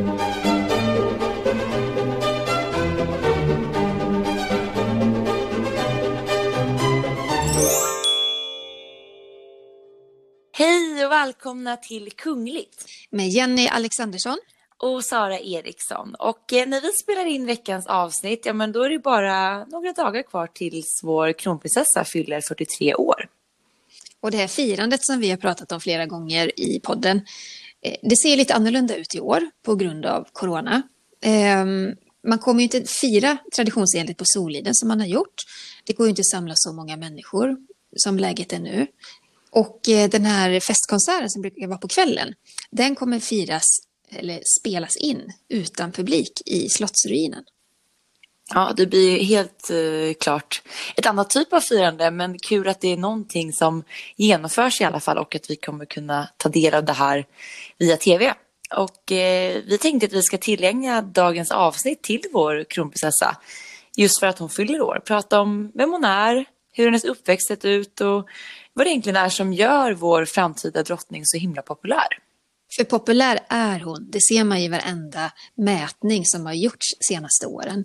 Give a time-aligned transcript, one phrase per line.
[0.00, 0.06] Hej
[11.06, 14.38] och välkomna till Kungligt Med Jenny Alexandersson.
[14.76, 16.14] och Sara Eriksson.
[16.18, 19.92] Och eh, när vi spelar in veckans avsnitt, ja men då är det bara några
[19.92, 23.28] dagar kvar tills vår kronprinsessa fyller 43 år.
[24.20, 27.20] Och det här firandet som vi har pratat om flera gånger i podden,
[27.82, 30.82] Eh, det ser lite annorlunda ut i år på grund av corona.
[31.22, 31.94] Ehm,
[32.28, 35.34] man kommer ju inte fira traditionsenligt på Soliden som man har gjort.
[35.84, 37.56] Det går ju inte att samla så många människor
[37.96, 38.86] som läget är nu.
[39.50, 42.34] Och eh, den här festkonserten som brukar vara på kvällen,
[42.70, 43.64] den kommer firas
[44.10, 47.44] eller spelas in utan publik i Slottsruinen.
[48.54, 50.62] Ja, det blir helt eh, klart
[50.96, 53.84] ett annat typ av firande, men kul att det är någonting som
[54.16, 57.26] genomförs i alla fall och att vi kommer kunna ta del av det här
[57.78, 58.34] via tv.
[58.76, 63.36] Och eh, vi tänkte att vi ska tillägna dagens avsnitt till vår kronprinsessa,
[63.96, 65.02] just för att hon fyller år.
[65.04, 68.28] Prata om vem hon är, hur hennes uppväxt sett ut och
[68.74, 72.08] vad det egentligen är som gör vår framtida drottning så himla populär.
[72.76, 77.84] För populär är hon, det ser man i varenda mätning som har gjorts senaste åren.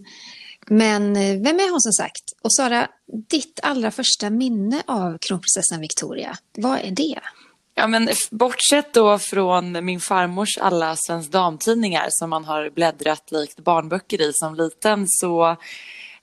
[0.69, 2.23] Men eh, vem är hon som sagt?
[2.41, 2.87] Och Sara,
[3.29, 7.19] ditt allra första minne av kronprinsessan Victoria, vad är det?
[7.75, 13.59] Ja, men bortsett då från min farmors alla Svensk Damtidningar som man har bläddrat likt
[13.59, 15.55] barnböcker i som liten så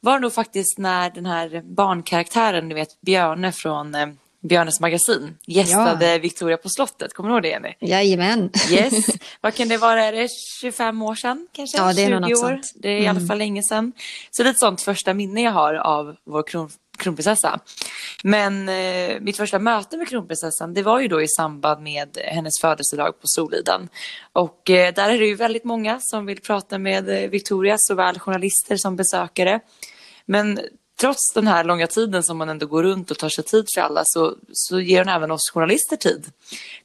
[0.00, 4.08] var det nog faktiskt när den här barnkaraktären, du vet Björne från eh,
[4.42, 7.14] Björnes magasin gästade Victoria på slottet.
[7.14, 7.74] Kommer du ihåg det Jenny?
[7.80, 8.50] Jajamän.
[8.70, 9.06] Yes.
[9.40, 10.04] Vad kan det vara?
[10.04, 10.28] Är det
[10.60, 11.78] 25 år sedan kanske?
[11.78, 12.48] Ja, det är 20 nog något år?
[12.48, 12.72] sånt.
[12.74, 13.92] Det är i alla fall länge sedan.
[14.30, 17.60] Så det är ett sånt första minne jag har av vår kron kronprinsessa.
[18.24, 22.60] Men eh, mitt första möte med kronprinsessan det var ju då i samband med hennes
[22.60, 23.88] födelsedag på Soliden.
[24.32, 28.18] Och eh, där är det ju väldigt många som vill prata med eh, Victoria, såväl
[28.18, 29.60] journalister som besökare.
[30.26, 30.60] Men
[31.02, 33.80] trots den här långa tiden som man ändå går runt och tar sig tid för
[33.80, 36.26] alla så, så ger hon även oss journalister tid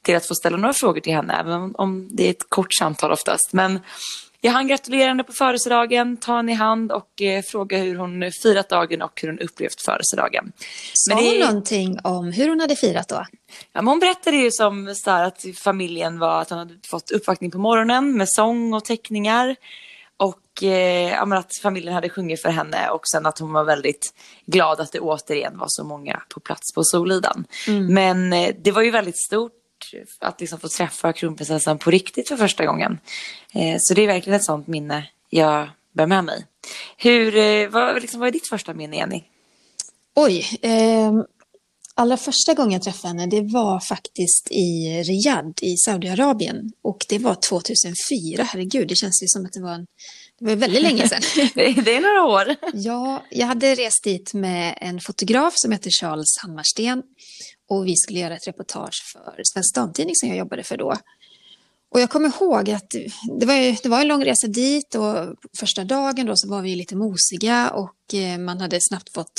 [0.01, 3.11] till att få ställa några frågor till henne, även om, det är ett kort samtal
[3.11, 3.53] oftast.
[3.53, 3.79] Men
[4.41, 8.31] jag hann gratulera henne på födelsedagen, ta henne i hand och eh, fråga hur hon
[8.44, 10.51] firat dagen och hur hon upplevt födelsedagen.
[10.94, 13.16] Sa Men det- hon någonting om hur hon hade firat då?
[13.73, 17.11] Ja, men hon berättade ju som så här att familjen var att hon hade fått
[17.11, 19.56] uppvaktning på morgonen med sång och teckningar.
[20.17, 24.13] Och eh, att familjen hade sjungit för henne och sen att hon var väldigt
[24.45, 27.45] glad att det återigen var så många på plats på Soliden.
[27.89, 29.53] Men eh, det var ju väldigt stort
[30.19, 33.00] att liksom få träffa kronprinsessan på riktigt för första gången.
[33.53, 36.45] Eh, så det är verkligen ett sånt minne jag bär med mig.
[36.97, 39.23] Hur, eh, vad, liksom, vad är ditt första minne Jenny?
[40.16, 41.11] Oj, eh,
[41.97, 47.19] allra första gången jag träffade henne det var faktiskt i Riyadh i Saudiarabien och det
[47.19, 48.44] var 2004.
[48.44, 49.85] Herregud, det känns ju som att det var, en,
[50.40, 51.22] det var väldigt länge sedan.
[51.56, 52.56] Det, är några år.
[52.74, 57.03] Ja, jag hade rest dit med en fotograf som heter Charles Hammarsten
[57.69, 60.97] och vi skulle göra ett reportage för Svensk Damtidning som jag jobbade för då.
[61.90, 62.90] Och jag kommer ihåg att
[63.40, 66.62] det var, ju- det var en lång resa dit och första dagen då så var
[66.62, 69.34] vi lite mosiga och eh, man hade snabbt fått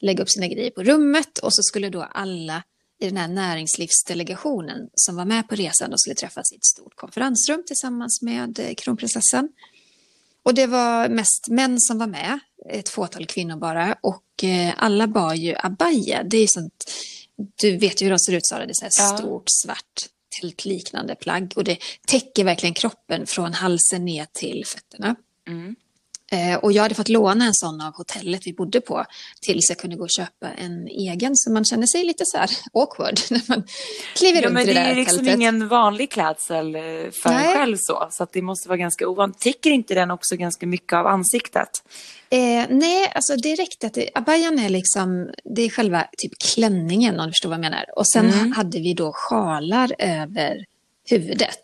[0.00, 2.62] lägga upp sina grejer på rummet och så skulle då alla
[3.00, 6.96] i den här näringslivsdelegationen som var med på resan och skulle träffas i ett stort
[6.96, 9.48] konferensrum tillsammans med eh, kronprinsessan.
[10.44, 12.38] Och det var mest män som var med,
[12.70, 13.96] ett fåtal kvinnor bara.
[14.00, 16.22] Och eh, alla bar ju abaya.
[16.24, 16.90] Det är ju sånt,
[17.62, 19.16] du vet ju hur de ser ut Sara, det är så här Ja.
[19.18, 20.06] stort svart
[20.40, 21.52] tältliknande plagg.
[21.56, 25.16] Och det täcker verkligen kroppen från halsen ner till fötterna.
[25.48, 25.76] Mm.
[26.32, 29.04] Eh, och jag hade fått låna en sån av hotellet vi bodde på
[29.40, 31.36] tills jag kunde gå och köpa en egen.
[31.36, 33.62] Så man känner sig lite så här awkward när man
[34.16, 35.34] kliver Ja, runt men i det det är där ju liksom tältet.
[35.34, 36.80] ingen vanlig klädsel eh,
[37.12, 37.56] för en Nej.
[37.56, 38.08] själv så.
[38.10, 39.38] Så det måste vara ganska ovanligt.
[39.40, 41.68] Täcker inte den också ganska mycket av ansiktet?
[42.30, 47.20] Eh, nej, alltså det räckte att det, abayan är liksom, det är själva typ klänningen
[47.20, 47.84] om du förstår vad jag menar.
[47.96, 48.52] Och sen Mm.
[48.52, 50.64] hade vi då sjalar över
[51.08, 51.60] huvudet.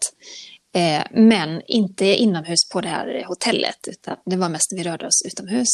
[0.73, 5.07] Eh, men inte inomhus på det här hotellet, utan det var mest när vi rörde
[5.07, 5.69] oss utomhus.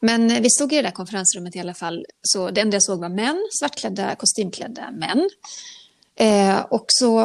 [0.00, 2.82] Men eh, vi stod i det där konferensrummet i alla fall, så det enda jag
[2.82, 5.30] såg var män, svartklädda, kostymklädda män.
[6.16, 7.18] Eh, och så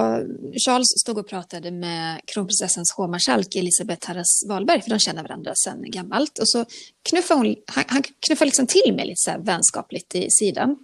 [0.66, 5.92] Charles stod och pratade med kronprinsessans hovmarskalk Elisabeth Harras Wahlberg, för de känner varandra sedan
[5.92, 6.40] gammalt.
[6.40, 6.66] Och så
[7.10, 10.78] knuffade hon, han, han knuffade liksom till mig lite så här vänskapligt i sidan.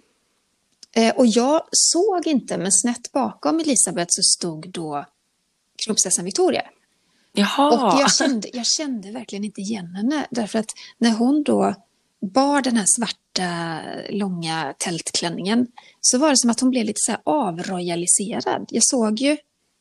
[0.96, 5.04] Eh, och jag såg inte, men snett bakom Elisabeth så stod då
[5.84, 6.62] kronprinsessan Victoria.
[7.32, 7.70] Jaha.
[7.70, 10.26] Och jag kände, jag kände verkligen inte igen henne.
[10.30, 11.74] Därför att när hon då
[12.20, 15.66] bar den här svarta långa tältklänningen
[16.00, 18.66] så var det som att hon blev lite så här avroyaliserad.
[18.68, 19.36] Jag såg ju,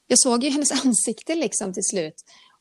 [0.08, 2.16] jag såg ju hennes ansikte liksom till slut.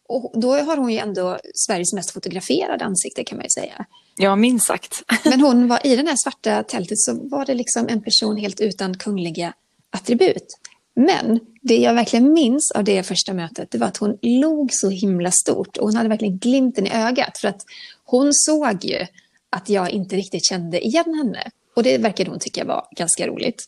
[0.09, 3.87] och då har hon ju ändå Sveriges mest fotograferade ansikte kan man ju säga.
[4.17, 5.03] Ja, minst sagt.
[5.25, 8.61] Men hon var i det här svarta tältet så var det liksom en person helt
[8.61, 9.55] utan kungliga
[9.91, 10.59] attribut.
[10.95, 14.89] Men det jag verkligen minns av det första mötet det var att hon log så
[14.91, 17.65] himla stort och hon hade verkligen glimten i ögat för att
[18.05, 19.07] hon såg ju
[19.51, 21.51] att jag inte riktigt kände igen henne.
[21.77, 23.65] Och det verkade hon tycka var ganska roligt.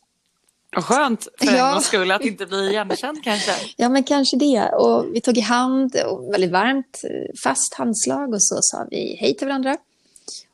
[0.76, 1.72] Och skönt för en Ja.
[1.72, 3.50] gångs skull att inte bli igenkänd kanske.
[3.76, 4.68] Ja, men kanske det.
[4.68, 9.16] Och vi tog i hand, och väldigt varmt, eh, fast handslag och så sa vi
[9.20, 9.76] hej till varandra.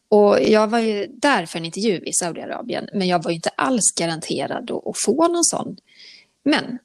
[0.09, 3.51] Och jag var ju där för en intervju i Saudiarabien, men jag var ju inte
[3.57, 5.77] alls garanterad att, att få någon sån.
[6.45, 6.79] Men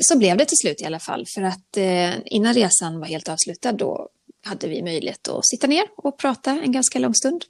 [0.00, 3.28] så blev det till slut i alla fall, för att eh, innan resan var helt
[3.28, 4.08] avslutad då
[4.46, 7.44] hade vi möjlighet att sitta ner och prata en ganska lång stund.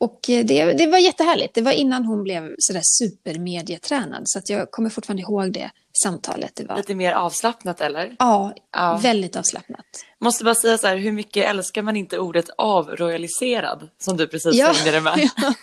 [0.00, 1.54] Och eh, det, det var jättehärligt.
[1.54, 5.70] Det var innan hon blev sådär supermedietränad, så att jag kommer fortfarande ihåg det
[6.02, 6.52] samtalet.
[6.54, 8.16] Det var Lite mer avslappnat eller?
[8.18, 8.96] Ja, Ja.
[9.02, 9.84] väldigt avslappnat.
[10.20, 13.88] Måste bara säga så här, hur mycket älskar man inte ordet avroyaliserad?
[13.98, 14.74] Som du precis Ja.
[14.74, 15.30] slängde det med.
[15.36, 15.54] Ja.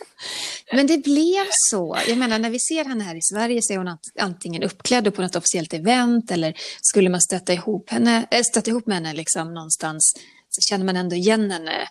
[0.73, 1.97] Men det blev så.
[2.07, 5.15] Jag menar, när vi ser henne här i Sverige så är hon ant- antingen uppklädd
[5.15, 9.13] på något officiellt event eller skulle man stöta ihop, henne, äh, stöta ihop med henne
[9.13, 10.13] liksom någonstans
[10.49, 11.87] så känner man ändå igen henne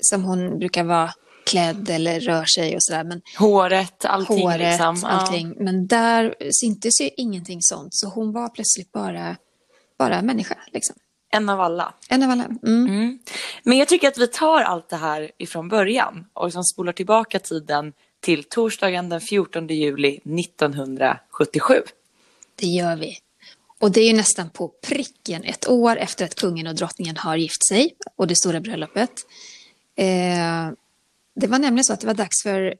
[0.00, 1.10] som hon brukar vara
[1.48, 3.04] klädd eller rör sig och sådär.
[3.04, 4.98] Men Håret, allting håret, liksom.
[5.02, 5.08] Ja.
[5.08, 5.54] allting.
[5.56, 7.94] Men där syntes ju ingenting sånt.
[7.94, 9.36] Så hon var plötsligt bara,
[9.98, 10.56] bara människa.
[10.72, 10.96] Liksom.
[11.30, 11.94] En av alla.
[12.08, 12.44] En av alla.
[12.44, 12.86] Mm.
[12.86, 13.18] Mm.
[13.62, 17.38] Men jag tycker att vi tar allt det här ifrån början och liksom spolar tillbaka
[17.38, 21.74] tiden till torsdagen den 14 juli 1977.
[22.54, 23.18] Det gör vi.
[23.80, 27.36] Och det är ju nästan på pricken ett år efter att kungen och drottningen har
[27.36, 29.10] gift sig och det stora bröllopet.
[29.96, 30.70] Eh,
[31.40, 32.74] det var nämligen så att det var dags för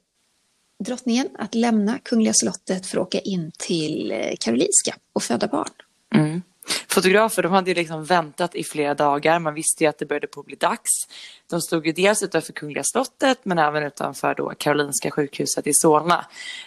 [0.85, 5.71] drottningen att lämna Kungliga slottet för att åka in till eh, Karolinska och föda barn.
[6.15, 6.43] Mm.
[6.89, 9.39] Fotografer de hade ju liksom väntat i flera dagar.
[9.39, 10.91] Man visste ju att det började på att bli dags.
[11.51, 16.27] De stod ju dels utanför Kungliga slottet men även utanför då Karolinska sjukhuset i Solna.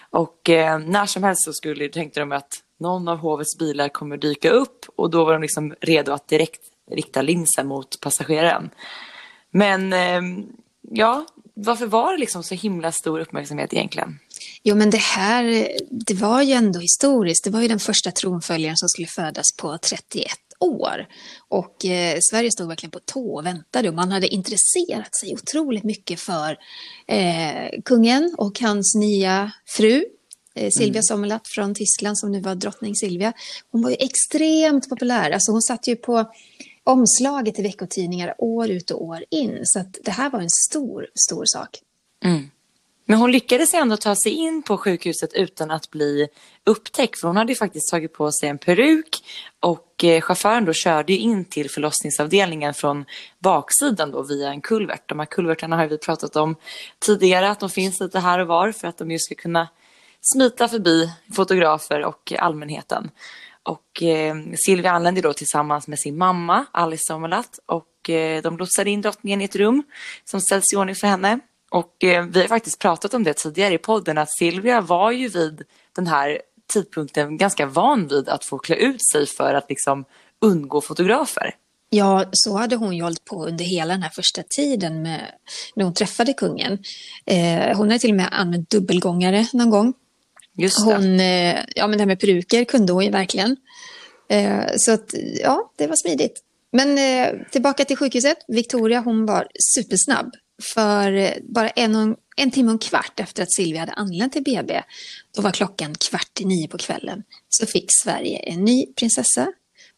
[0.09, 4.17] Och eh, när som helst så skulle, tänkte de att någon av hovets bilar kommer
[4.17, 6.61] dyka upp och då var de liksom redo att direkt
[6.91, 8.69] rikta linsen mot passageraren.
[9.51, 10.21] Men eh,
[10.81, 14.19] ja, varför var det liksom så himla stor uppmärksamhet egentligen?
[14.63, 15.67] Jo, men det här,
[16.07, 17.43] det var ju ändå historiskt.
[17.43, 20.27] Det var ju den första tronföljaren som skulle födas på 31
[20.59, 21.07] år.
[21.49, 25.83] Och eh, Sverige stod verkligen på tå och väntade och man hade intresserat sig otroligt
[25.83, 26.57] mycket för
[27.07, 30.05] eh, kungen och hans nya fru.
[30.55, 33.33] Eh, Silvia Sommerlath från Tyskland som nu var drottning Silvia.
[33.71, 35.31] Hon var ju extremt populär.
[35.31, 36.31] Alltså hon satt ju på
[36.83, 39.59] omslaget i veckotidningar år ut och år in.
[39.63, 41.79] Så att det här var en stor, stor sak.
[42.23, 42.49] Mm.
[43.05, 46.27] Men hon lyckades ändå ta sig in på sjukhuset utan att bli
[46.65, 47.19] upptäckt.
[47.19, 49.23] För hon hade ju faktiskt tagit på sig en peruk
[49.59, 53.05] och eh, chauffören då körde ju in till förlossningsavdelningen från
[53.39, 55.09] baksidan då via en kulvert.
[55.09, 56.55] De här kulvertarna har vi pratat om
[56.99, 59.67] tidigare att de finns lite här och var för att de ju ska kunna
[60.21, 63.11] smita förbi fotografer och allmänheten.
[63.63, 64.35] Och eh,
[64.65, 69.41] Silvia anlände då tillsammans med sin mamma Alice Sommerlath och eh, de lotsade in drottningen
[69.41, 69.83] i ett rum
[70.25, 71.39] som ställs i ordning för henne.
[71.71, 75.27] Och eh, vi har faktiskt pratat om det tidigare i podden att Silvia var ju
[75.27, 75.63] vid
[75.95, 76.41] den här
[76.73, 80.05] tidpunkten ganska van vid att få klä ut sig för att liksom
[80.41, 81.55] undgå fotografer.
[81.89, 85.31] Ja, så hade hon ju hållit på under hela den här första tiden med,
[85.75, 86.83] när hon träffade kungen.
[87.25, 89.93] Eh, hon hade till och med använt dubbelgångare någon gång.
[90.57, 90.93] Just det.
[90.93, 93.57] Hon, eh, ja, men det här med peruker kunde hon ju verkligen.
[94.29, 96.43] Eh, så att, ja, det var smidigt.
[96.71, 98.37] Men eh, tillbaka till sjukhuset.
[98.47, 100.31] Victoria, hon var supersnabb.
[100.73, 104.43] För bara en, och, en timme och en kvart efter att Silvia hade anlänt till
[104.43, 104.83] BB,
[105.35, 109.47] då var klockan kvart i nio på kvällen, så fick Sverige en ny prinsessa.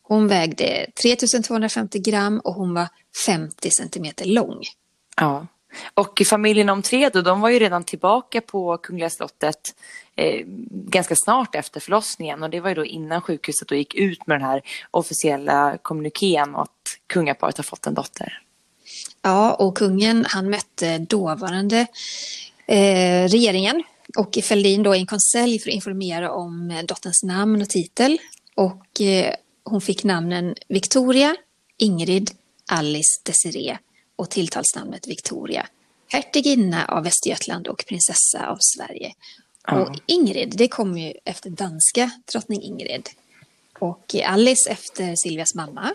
[0.02, 2.88] Hon vägde 3250 gram och hon var
[3.26, 4.62] 50 centimeter lång.
[5.18, 5.48] Ja.
[5.94, 9.76] Och familjen om tre då, de var ju redan tillbaka på Kungliga slottet
[10.16, 14.28] eh, ganska snart efter förlossningen och det var ju då innan sjukhuset då gick ut
[14.28, 14.62] med den här
[14.92, 18.42] officiella kommunikén och att kungaparet har fått en dotter.
[19.22, 21.88] Ja, och kungen han mötte dåvarande
[22.68, 23.84] eh, regeringen
[24.18, 28.18] och Fälldin då i en konselj för att informera om eh, dotterns namn och titel.
[28.56, 31.36] Och eh, hon fick namnen Victoria,
[31.78, 32.32] Ingrid,
[32.72, 33.78] Alice, Desiree
[34.16, 35.68] och tilltalsnamnet Victoria.
[36.12, 39.14] Hertiginna av Västergötland och prinsessa av Sverige.
[39.68, 39.82] Ja.
[39.82, 43.10] Och Ingrid, det kom ju efter danska drottning Ingrid.
[43.80, 45.94] Och Alice efter Silvias mamma.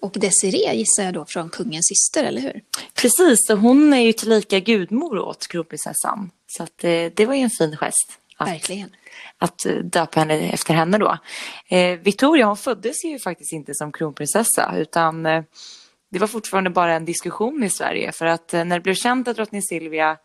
[0.00, 2.62] Och Desiree gissar jag då från kungens syster, eller hur?
[2.94, 6.30] Precis, och hon är ju tillika gudmor åt kronprinsessan.
[6.46, 8.12] Så att, eh, det var ju en fin gest.
[8.36, 8.90] Att, Verkligen.
[9.38, 11.18] att eh, döpa henne efter henne då.
[11.68, 15.42] Eh, Victoria hon föddes ju faktiskt inte som kronprinsessa utan eh,
[16.10, 19.28] det var fortfarande bara en diskussion i Sverige för att eh, när det blev känt
[19.28, 20.16] att drottning Silvia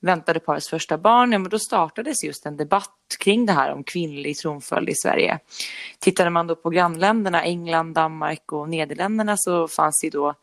[0.00, 3.84] väntade parets första barn, ja, men då startades just en debatt kring det här om
[3.84, 5.38] kvinnlig tronföljd i Sverige.
[5.98, 10.34] Tittade man då på grannländerna, England, Danmark och Nederländerna så fanns det då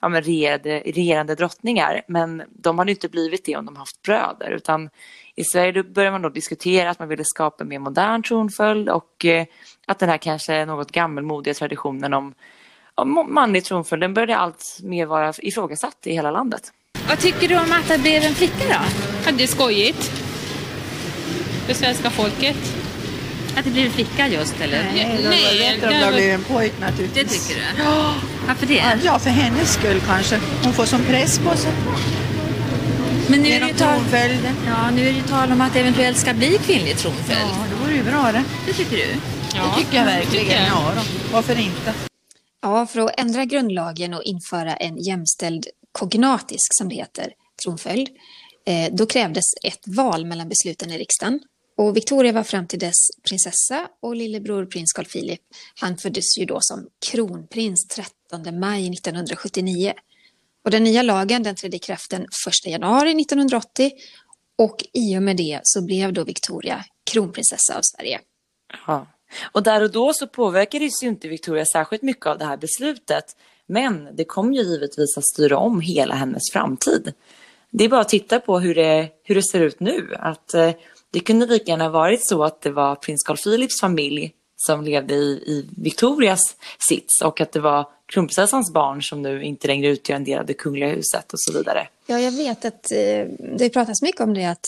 [0.00, 4.50] ja, men regerande, regerande drottningar, men de hade inte blivit det om de haft bröder,
[4.50, 4.90] utan
[5.34, 9.24] i Sverige började man då diskutera att man ville skapa en mer modern tronföljd och
[9.24, 9.46] eh,
[9.86, 12.34] att den här kanske något gammelmodiga traditionen om
[13.04, 16.72] manlig tronföljd, den började allt mer vara ifrågasatt i hela landet.
[17.08, 18.74] Vad tycker du om att det blev en flicka då?
[19.26, 20.12] Ja, det är skojigt.
[21.66, 22.56] För svenska folket.
[23.56, 24.82] Att det blev en flicka just eller?
[24.94, 27.48] Nej, det var bättre om det blev en pojk naturligtvis.
[27.48, 27.82] Det tycker du?
[27.82, 28.14] Ja.
[28.46, 28.98] Varför det?
[29.04, 30.40] Ja, för hennes skull kanske.
[30.64, 31.72] Hon får som press på sig.
[33.28, 34.00] Men nu är, det ju tal...
[34.66, 37.40] ja, nu är det tal om att det eventuellt ska bli kvinnlig tronföljd.
[37.40, 38.44] Ja, det vore ju bra det.
[38.66, 39.06] Det tycker du?
[39.54, 40.66] Ja, det tycker jag verkligen.
[40.66, 41.02] Ja, då.
[41.32, 41.94] Varför inte?
[42.66, 47.32] Ja, för att ändra grundlagen och införa en jämställd kognatisk, som det heter,
[47.62, 48.08] tronföljd,
[48.66, 51.40] eh, då krävdes ett val mellan besluten i riksdagen.
[51.76, 55.40] Och Victoria var fram till dess prinsessa och lillebror prins Carl Philip,
[55.74, 59.92] han föddes ju då som kronprins 13 maj 1979.
[60.64, 62.28] Och den nya lagen den trädde i kraft den 1
[62.66, 63.90] januari 1980
[64.58, 68.20] och i och med det så blev då Victoria kronprinsessa av Sverige.
[68.86, 69.06] Ja.
[69.52, 73.24] Och där och då så påverkades ju inte Victoria särskilt mycket av det här beslutet.
[73.66, 77.12] Men det kom ju givetvis att styra om hela hennes framtid.
[77.70, 80.14] Det är bara att titta på hur det, hur det ser ut nu.
[80.18, 80.70] Att eh,
[81.10, 85.14] det kunde lika gärna varit så att det var prins Carl Philips familj som levde
[85.14, 86.56] i, i Victorias
[86.88, 90.46] sits och att det var kronprinsessans barn som nu inte längre utgör en del av
[90.46, 91.88] det kungliga huset och så vidare.
[92.06, 93.26] Ja, jag vet att eh,
[93.58, 94.66] det pratas mycket om det att,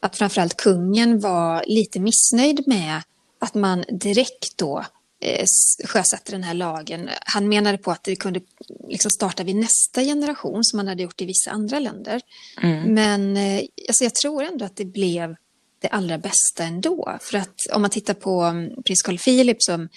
[0.00, 3.02] att framförallt kungen var lite missnöjd med
[3.42, 4.84] att man direkt då
[5.20, 5.46] eh,
[5.84, 7.10] sjösatte den här lagen.
[7.20, 8.40] Han menade på att det kunde
[8.88, 12.20] liksom starta vid nästa generation som man hade gjort i vissa andra länder.
[12.62, 12.94] Mm.
[12.94, 15.36] Men eh, alltså jag tror ändå att det blev
[15.78, 17.18] det allra bästa ändå.
[17.20, 19.88] För att om man tittar på mm, prins Carl Philip som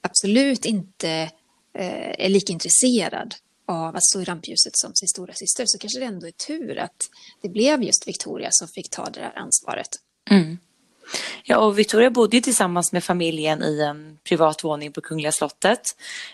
[0.00, 1.10] absolut inte
[1.78, 3.34] eh, är lika intresserad
[3.66, 6.78] av att stå i rampljuset som sin stora syster så kanske det ändå är tur
[6.78, 7.02] att
[7.42, 9.88] det blev just Victoria som fick ta det här ansvaret.
[10.30, 10.58] Mm.
[11.44, 15.80] Ja, och Victoria bodde ju tillsammans med familjen i en privat våning på Kungliga slottet.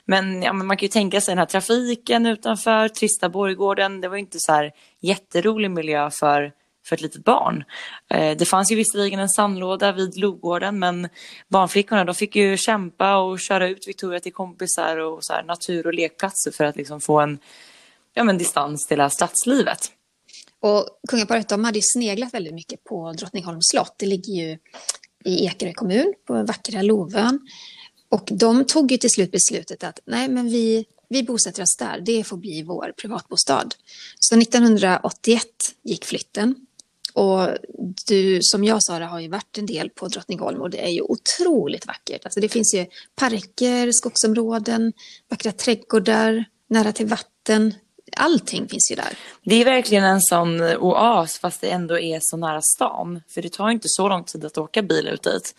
[0.04, 4.00] Men, ja, men man kan ju tänka sig den här trafiken utanför, trista borggården.
[4.00, 6.52] Det var ju inte så här jätterolig miljö för,
[6.86, 7.64] för ett litet barn.
[8.10, 11.08] Eh, det fanns ju visserligen en sandlåda vid Logården men
[11.48, 15.86] barnflickorna de fick ju kämpa och köra ut Victoria till kompisar och så här, natur
[15.86, 17.38] och lekplatser för att liksom få en
[18.14, 19.92] ja, men distans till det här stadslivet.
[20.60, 23.94] Och kungaparet de hade ju sneglat väldigt mycket på Drottningholms slott.
[23.96, 24.58] Det ligger ju
[25.24, 27.40] i Ekerö kommun på vackra Lovön.
[28.08, 32.00] Och de tog ju till slut beslutet att nej, men vi, vi bosätter oss där.
[32.00, 33.68] Det får bli vår privatbostad.
[34.18, 35.44] Så 1981
[35.82, 36.54] gick flytten.
[37.12, 37.48] Och
[38.06, 41.02] du, som jag sa, har ju varit en del på Drottningholm och det är ju
[41.02, 42.24] otroligt vackert.
[42.24, 44.92] Alltså det finns ju parker, skogsområden,
[45.30, 47.74] vackra trädgårdar, nära till vatten,
[48.16, 49.18] allting finns ju där.
[49.42, 53.22] Det är verkligen en sån oas fast det ändå är så nära stan.
[53.28, 55.54] För det tar inte så lång tid att åka bil ut dit.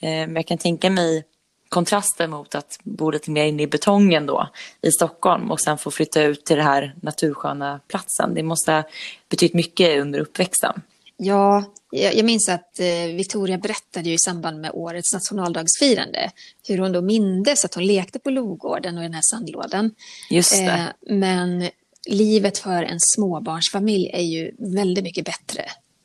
[0.00, 1.24] Eh, men jag kan tänka mig
[1.68, 4.48] kontrasten mot att bo lite mer inne i betongen då
[4.82, 8.34] i Stockholm och sen få flytta ut till den här natursköna platsen.
[8.34, 8.82] Det måste ha
[9.28, 10.82] betytt mycket under uppväxten.
[11.16, 16.30] Ja, jag minns att eh, Victoria berättade ju i samband med årets nationaldagsfirande
[16.68, 19.90] hur hon då mindes att hon lekte på Logården och i den här sandlådan.
[20.30, 20.64] Just det.
[20.64, 21.68] Eh, men
[22.06, 25.64] livet för en småbarnsfamilj är ju väldigt mycket bättre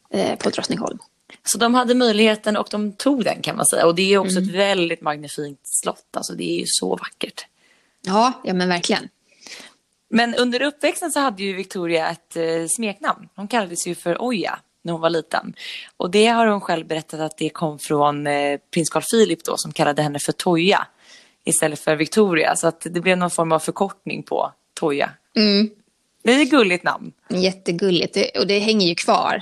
[0.10, 1.00] eh, på Drottningholm.
[1.44, 3.86] Så de hade möjligheten och de tog den kan man säga.
[3.86, 4.50] Och det är också mm.
[4.50, 6.08] ett väldigt magnifikt slott.
[6.18, 7.46] Alltså det är ju så vackert.
[8.02, 9.10] Ja, ja men verkligen.
[10.10, 13.30] Men under uppväxten så hade ju Victoria ett eh, smeknamn.
[13.36, 15.54] Hon kallades ju för Oja när hon var liten.
[15.98, 19.58] Och det har hon själv berättat att det kom från eh, prins Carl Philip då
[19.58, 20.88] som kallade henne för Toja
[21.44, 22.56] istället för Victoria.
[22.56, 25.10] Så att det blev någon form av förkortning på Toja.
[25.36, 25.70] Mm.
[26.24, 27.12] Det är ett gulligt namn.
[27.30, 29.42] Jättegulligt och det hänger ju kvar.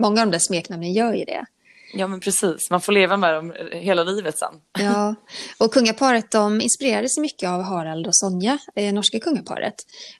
[0.00, 1.46] Många av de där smeknamnen gör ju det.
[1.94, 4.54] Ja men precis, man får leva med dem hela livet sen.
[4.78, 5.14] Ja,
[5.58, 9.74] och kungaparet de inspirerades mycket av Harald och Sonja, eh, norska kungaparet.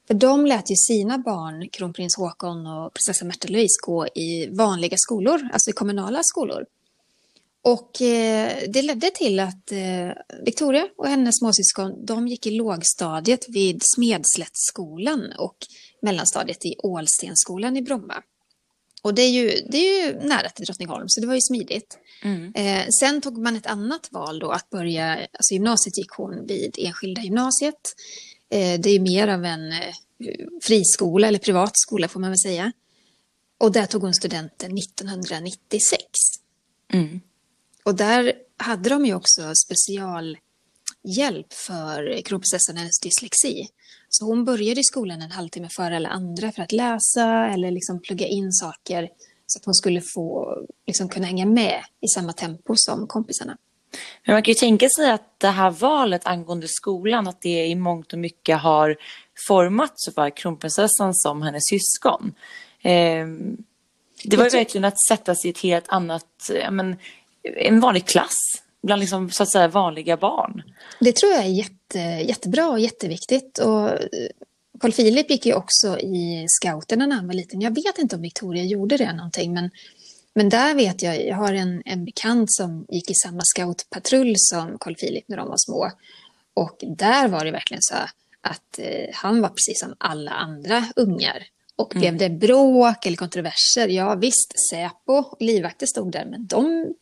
[0.06, 4.96] För de lät ju sina barn, kronprins Håkon och prinsessa Märta Louise, gå i vanliga
[4.96, 6.64] skolor, alltså i kommunala skolor.
[7.62, 13.48] Och eh, det ledde till att eh, Victoria och hennes småsyskon, de gick i lågstadiet
[13.48, 15.56] vid Smedslättskolan och
[16.02, 18.22] mellanstadiet i Ålstensskolan i Bromma.
[19.02, 21.98] Och det är ju, det är ju nära till Drottningholm, så det var ju smidigt.
[22.22, 22.52] Mm.
[22.54, 26.76] Eh, sen tog man ett annat val då, att börja, alltså gymnasiet gick hon vid
[26.78, 27.94] Enskilda gymnasiet.
[28.50, 29.94] Eh, det är mer av en eh,
[30.62, 32.72] friskola eller privatskola får man väl säga.
[33.58, 36.02] Och där tog hon studenten 1996.
[36.92, 37.20] Mm.
[37.84, 39.54] Och där hade de ju också
[40.98, 43.68] specialhjälp för kronprinsessan dyslexi.
[44.08, 48.00] Så hon började i skolan en halvtimme före alla andra för att läsa eller liksom
[48.02, 49.08] plugga in saker
[49.46, 50.54] så att hon skulle få
[50.86, 53.56] liksom kunna hänga med i samma tempo som kompisarna.
[54.26, 57.74] Men man kan ju tänka sig att det här valet angående skolan, att det i
[57.74, 58.96] mångt och mycket har
[59.48, 62.34] format såväl kronprinsessan som hennes syskon.
[62.82, 63.26] Eh,
[64.24, 66.96] det var ju verkligen att sätta sig i ett helt annat, men,
[67.42, 68.36] en vanlig klass
[68.88, 70.62] bland liksom, så att säga vanliga barn.
[71.00, 73.58] Det tror jag är jätte, jättebra och jätteviktigt.
[73.58, 73.90] Och
[74.80, 77.60] Carl Philip gick ju också i scouterna när han var liten.
[77.60, 79.70] Jag vet inte om Victoria gjorde det någonting, men,
[80.34, 84.78] men där vet jag, jag har en, en bekant som gick i samma scoutpatrull som
[84.80, 85.90] Carl Philip när de var små.
[86.54, 87.94] Och där var det verkligen så
[88.40, 91.46] att eh, han var precis som alla andra ungar.
[91.76, 96.94] Och blev det bråk eller kontroverser, ja visst, Säpo och livvakter stod där, men de,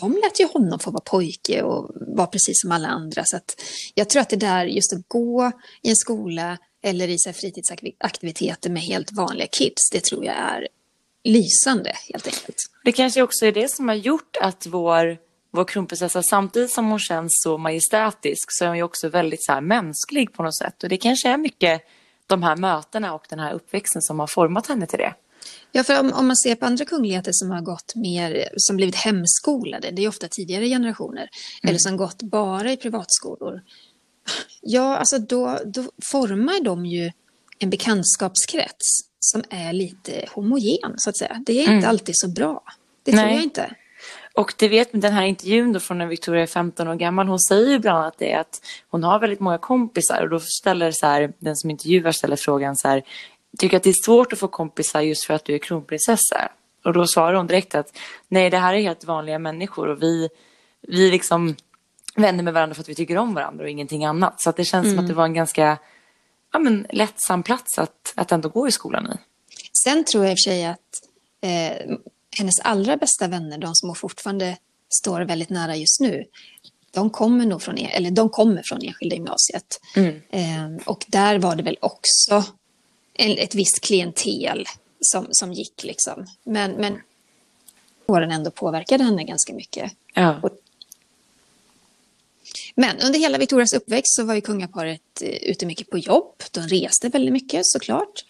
[0.00, 3.22] de lät ju honom få vara pojke och vara precis som alla andra.
[3.24, 3.62] Så att
[3.94, 5.52] jag tror att det där, just att gå
[5.82, 10.34] i en skola eller i så här fritidsaktiviteter med helt vanliga kids, det tror jag
[10.34, 10.68] är
[11.24, 12.56] lysande helt enkelt.
[12.84, 15.18] Det kanske också är det som har gjort att vår,
[15.50, 19.52] vår kronprinsessa, samtidigt som hon känns så majestätisk, så är hon ju också väldigt så
[19.52, 20.82] här mänsklig på något sätt.
[20.82, 21.82] Och det kanske är mycket
[22.26, 25.14] de här mötena och den här uppväxten som har format henne till det.
[25.72, 28.94] Ja, för om, om man ser på andra kungligheter som har gått mer, som blivit
[28.94, 31.20] hemskolade, det är ofta tidigare generationer,
[31.62, 31.70] mm.
[31.70, 33.62] eller som gått bara i privatskolor.
[34.60, 37.12] Ja, alltså då, då formar de ju
[37.58, 41.42] en bekantskapskrets som är lite homogen, så att säga.
[41.46, 41.88] Det är inte mm.
[41.88, 42.62] alltid så bra.
[43.02, 43.34] Det tror Nej.
[43.34, 43.74] jag inte.
[44.34, 47.28] Och det vet den här intervjun då från när Victoria är 15 år gammal.
[47.28, 50.90] Hon säger ju bland annat det att hon har väldigt många kompisar och då ställer
[50.90, 53.02] så här, den som intervjuar ställer frågan så här.
[53.58, 56.48] Tycker att det är svårt att få kompisar just för att du är kronprinsessa?
[56.84, 60.28] Och då svarar hon direkt att nej, det här är helt vanliga människor och vi,
[60.82, 61.56] vi liksom
[62.16, 64.40] vänner med varandra för att vi tycker om varandra och ingenting annat.
[64.40, 64.96] Så det känns mm.
[64.96, 65.08] som att mm.
[65.08, 65.78] det var en ganska
[66.52, 69.16] ja, men, lättsam plats att, att ändå gå i skolan i.
[69.84, 70.78] Sen tror jag i och för sig att
[71.40, 71.96] eh,
[72.38, 74.56] hennes allra bästa vänner, de som hon fortfarande
[75.02, 76.24] står väldigt nära just nu,
[76.90, 79.80] de kommer nog från, e- eller de kommer från enskilda gymnasiet.
[79.96, 80.20] Mm.
[80.30, 82.44] Eh, och där var det väl också
[83.18, 84.66] ett visst klientel
[85.00, 86.26] som, som gick liksom.
[86.44, 87.00] Men, men
[88.06, 89.92] åren ändå påverkade henne ganska mycket.
[90.14, 90.50] Ja.
[92.74, 96.42] Men under hela Victorias uppväxt så var ju kungaparet eh, ute mycket på jobb.
[96.50, 98.24] De reste väldigt mycket såklart.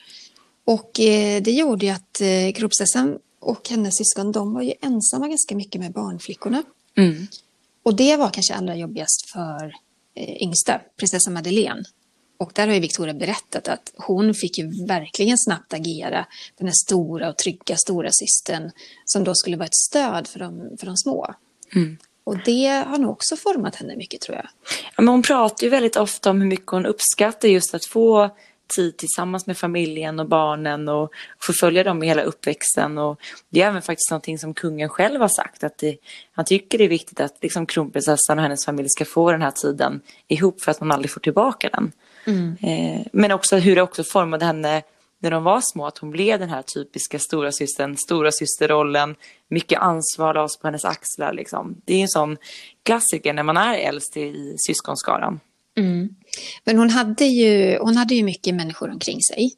[0.64, 5.28] Och eh, det gjorde ju att eh, kronprinsessan och hennes syskon, de var ju ensamma
[5.28, 6.62] ganska mycket med barnflickorna.
[6.96, 7.26] Mm.
[7.82, 9.74] Och det var kanske allra jobbigast för
[10.16, 11.84] yngsta, prinsessa Madeleine.
[12.40, 16.26] Och där har ju Victoria berättat att hon fick ju verkligen snabbt agera,
[16.58, 18.70] den här stora och trygga stora systern
[19.04, 21.34] som då skulle vara ett stöd för de, för de små.
[21.74, 21.98] Mm.
[22.24, 24.46] Och det har nog också format henne mycket tror jag.
[24.96, 28.30] Ja, men hon pratar ju väldigt ofta om hur mycket hon uppskattar just att få
[28.76, 32.98] tid tillsammans med familjen och barnen och få följa dem i hela uppväxten.
[32.98, 35.96] Och det är även faktiskt någonting som kungen själv har sagt att det,
[36.32, 39.50] han tycker det är viktigt att liksom kronprinsessan och hennes familj ska få den här
[39.50, 41.92] tiden ihop för att man aldrig får tillbaka den.
[42.28, 42.56] Mm.
[42.62, 44.82] Eh, men också hur det också formade henne
[45.20, 49.14] när de var små, att hon blev den här typiska stora systern, stora systerrollen,
[49.48, 51.32] mycket ansvar lades på hennes axlar.
[51.32, 51.80] Liksom.
[51.84, 52.36] Det är en sån
[52.82, 55.40] klassiker när man är äldst i syskonskaran.
[55.76, 56.08] Mm.
[56.64, 59.50] Men hon hade, ju, hon hade ju mycket människor omkring sig.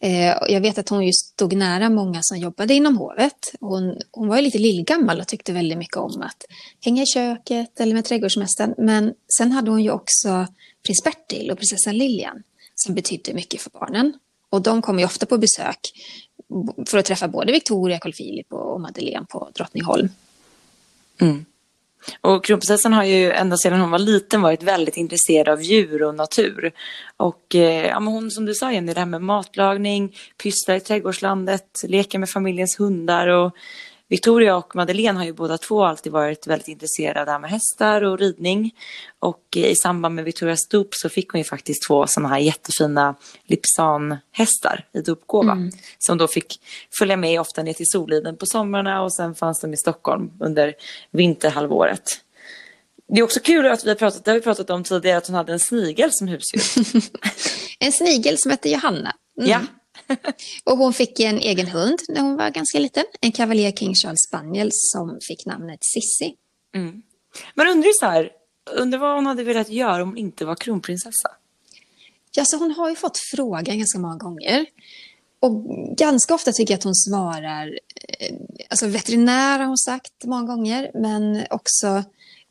[0.00, 3.54] Eh, jag vet att hon ju stod nära många som jobbade inom hovet.
[3.60, 6.44] Hon, hon var ju lite lillgammal och tyckte väldigt mycket om att
[6.84, 8.74] hänga i köket eller med trädgårdsmästaren.
[8.78, 10.46] Men sen hade hon ju också
[10.86, 12.42] prins Bertil och prinsessan Lilian
[12.74, 14.18] som betydde mycket för barnen.
[14.50, 15.78] Och de kom ju ofta på besök
[16.86, 20.08] för att träffa både Victoria, Carl Philip och Madeleine på Drottningholm.
[21.20, 21.44] Mm.
[22.20, 26.14] Och kronprinsessan har ju ända sedan hon var liten varit väldigt intresserad av djur och
[26.14, 26.72] natur.
[27.16, 30.80] Och eh, ja, men hon som du sa Jenny, det här med matlagning, pyssla i
[30.80, 33.52] trädgårdslandet, leka med familjens hundar och
[34.08, 38.18] Victoria och Madeleine har ju båda två alltid varit väldigt intresserade av med hästar och
[38.18, 38.74] ridning.
[39.18, 43.14] Och i samband med Victorias dop så fick hon ju faktiskt två sådana här jättefina
[43.46, 45.52] Lipsan-hästar i dopgåva.
[45.52, 45.70] Mm.
[45.98, 46.60] Som då fick
[46.98, 50.74] följa med ofta ner till Soliden på somrarna och sen fanns de i Stockholm under
[51.10, 52.20] vinterhalvåret.
[53.08, 55.26] Det är också kul att vi har pratat, det har vi pratat om tidigare, att
[55.26, 56.62] hon hade en snigel som husdjur.
[57.78, 59.16] en snigel som hette Johanna.
[59.38, 59.50] Mm.
[59.50, 59.60] Ja,
[60.64, 63.04] och hon fick en egen hund när hon var ganska liten.
[63.20, 66.34] En Cavalier King Charles Spaniel som fick namnet Sissi.
[66.74, 67.02] Mm.
[67.54, 68.30] Men undrar så här,
[68.76, 71.30] undrar vad hon hade velat göra om hon inte var kronprinsessa?
[72.32, 74.66] Ja, så hon har ju fått frågan ganska många gånger.
[75.40, 75.64] Och
[75.96, 77.78] ganska ofta tycker jag att hon svarar,
[78.18, 78.36] eh,
[78.68, 82.04] alltså veterinär har hon sagt många gånger, men också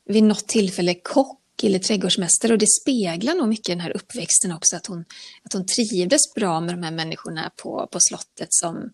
[0.06, 2.54] vid något tillfälle kock eller trädgårdsmästare.
[2.54, 5.06] Och det speglar nog mycket den här uppväxten också, att hon,
[5.44, 8.92] att hon trivdes bra med de här människorna på, på slottet som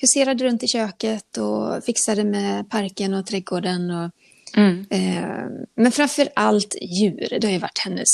[0.00, 3.90] huserade runt i köket och fixade med parken och trädgården.
[3.90, 4.10] Och,
[4.54, 4.86] Mm.
[4.90, 8.08] eh, men framför allt djur, det har ju varit hennes,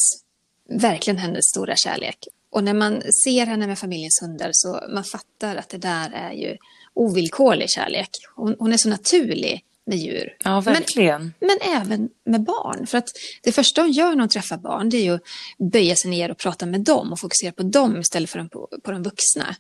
[0.69, 2.19] verkligen hennes stora kärlek.
[2.51, 6.33] Och när man ser henne med familjens hundar så man fattar att det där är
[6.33, 6.57] ju
[6.95, 8.09] ovillkorlig kärlek.
[8.37, 10.37] Hon, hon är så naturlig med djur.
[10.45, 11.35] Ja, verkligen.
[11.41, 12.87] Men, men även med barn.
[12.87, 13.09] För att
[13.43, 15.23] det första hon gör när hon träffar barn det är ju att
[15.73, 18.93] böja sig ner och prata med dem och fokusera på dem istället för på, på
[18.93, 19.57] de vuxna.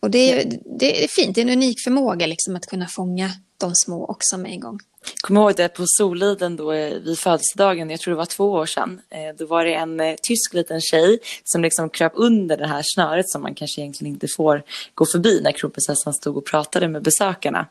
[0.00, 3.30] Och det är, det är fint, det är en unik förmåga liksom att kunna fånga
[3.58, 4.78] de små också med en gång.
[5.20, 8.66] Kommer ihåg det på Soliden då eh, vid födelsedagen, jag tror det var två år
[8.66, 9.00] sedan.
[9.10, 12.82] Eh, Då var det en eh, tysk liten tjej som liksom kröp under det här
[12.84, 14.62] snöret som man kanske egentligen inte får
[14.94, 17.66] gå förbi när kronprinsessan stod och pratade med besökarna.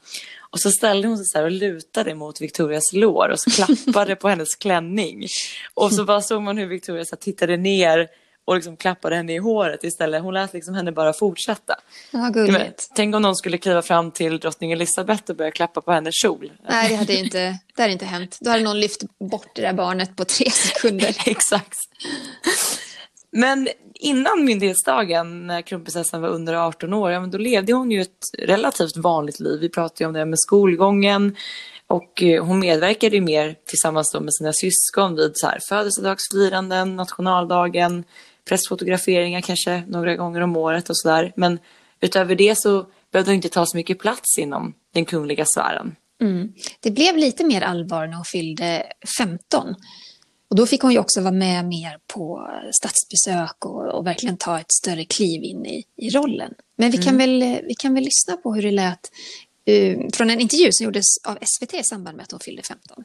[0.50, 4.16] Och så ställde hon sig så här och lutade mot Victorias lår och så klappade
[4.16, 5.28] på hennes klänning.
[5.74, 8.08] Och så bara såg man hur Victoria så tittade ner
[8.48, 10.22] och liksom klappade henne i håret istället.
[10.22, 11.76] Hon lät liksom henne bara fortsätta.
[12.12, 12.88] Ja, gulligt.
[12.96, 16.52] tänk om någon skulle kliva fram till drottning Elizabeth och börja klappa på hennes kjol.
[16.70, 18.38] Nej, det hade inte, det hade inte hänt.
[18.42, 21.18] Då hade någon lyft bort det där barnet på tre sekunder.
[21.26, 21.78] Exakt.
[23.38, 28.02] Men innan myndighetsdagen, när kronprinsessan var under 18 år, ja, men då levde hon ju
[28.02, 29.60] ett relativt vanligt liv.
[29.60, 31.36] Vi pratade ju om det med skolgången.
[31.88, 36.96] Och eh, hon medverkade ju mer tillsammans då med sina syskon vid så här, födelsedagsfiranden,
[36.96, 38.04] nationaldagen,
[38.50, 41.34] pressfotograferingar kanske några gånger om året och sådär.
[41.36, 41.60] Men
[42.02, 45.96] utöver det så behövde hon inte ta så mycket plats inom den kungliga sfären.
[46.22, 46.54] Mm.
[46.80, 48.84] Det blev lite mer allvar när hon fyllde
[49.18, 49.76] 15.
[50.50, 54.60] Och då fick hon ju också vara med mer på statsbesök och, och verkligen ta
[54.60, 56.54] ett större kliv in i, i rollen.
[56.78, 59.00] Men vi, kan väl, vi kan väl lyssna på hur det lät
[59.66, 63.04] eh, från en intervju som gjordes av SVT i samband med att hon fyllde 15.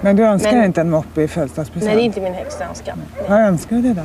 [0.00, 1.84] Men du önskar Men- inte en moppe i födelsedagspresent?
[1.84, 3.02] Nej, det är inte min högsta önskan.
[3.28, 4.02] Vad önskar du dig då?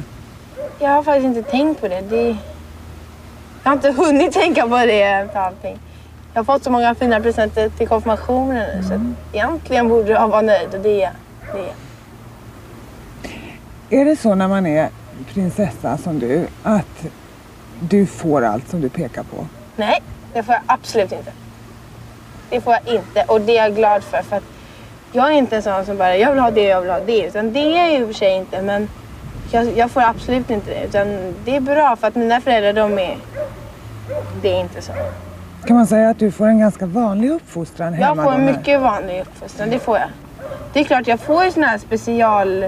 [0.80, 2.02] Jag har faktiskt inte tänkt på det.
[2.02, 2.38] det.
[3.64, 5.80] Jag har inte hunnit tänka på det efter allting.
[6.34, 9.02] Jag har fått så många fina presenter till konfirmationen nu så att
[9.36, 11.12] egentligen borde jag vara nöjd och det är
[11.54, 11.74] det.
[13.90, 14.06] Är.
[14.06, 14.90] Det så när man är
[15.34, 17.06] prinsessa som du att
[17.80, 19.46] du får allt som du pekar på?
[19.76, 20.02] Nej,
[20.34, 21.32] det får jag absolut inte.
[22.50, 24.22] Det får jag inte och det är jag glad för.
[24.22, 24.44] för att
[25.12, 27.28] jag är inte en sån som bara jag vill ha det, jag vill ha det.
[27.28, 28.90] Utan det är jag i och för sig inte men
[29.52, 30.86] jag, jag får absolut inte det.
[30.86, 33.18] Utan det är bra för att mina föräldrar de är...
[34.42, 34.92] Det är inte så.
[35.66, 38.24] Kan man säga att du får en ganska vanlig uppfostran hemma?
[38.24, 40.10] Jag får en mycket vanlig uppfostran, det får jag.
[40.74, 42.66] Det är klart jag får ju såna här special,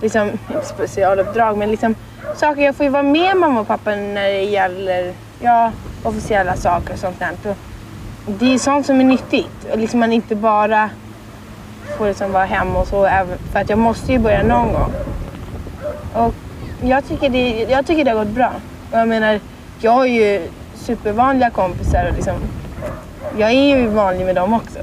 [0.00, 0.30] liksom,
[0.62, 1.94] specialuppdrag men liksom
[2.36, 6.92] saker jag får ju vara med mamma och pappa när det gäller ja, officiella saker
[6.92, 7.54] och sånt där.
[8.26, 10.90] Det är sånt som är nyttigt och liksom man inte bara
[11.98, 13.08] får liksom vara hemma och så
[13.52, 14.92] för att jag måste ju börja någon gång.
[16.14, 16.34] Och
[16.82, 18.52] jag tycker det, jag tycker det har gått bra.
[18.92, 19.40] Och jag menar,
[19.80, 22.34] jag har ju supervanliga kompisar och liksom
[23.38, 24.78] jag är ju vanlig med dem också.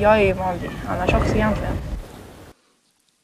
[0.00, 1.72] Jag är ju vanlig annars också egentligen.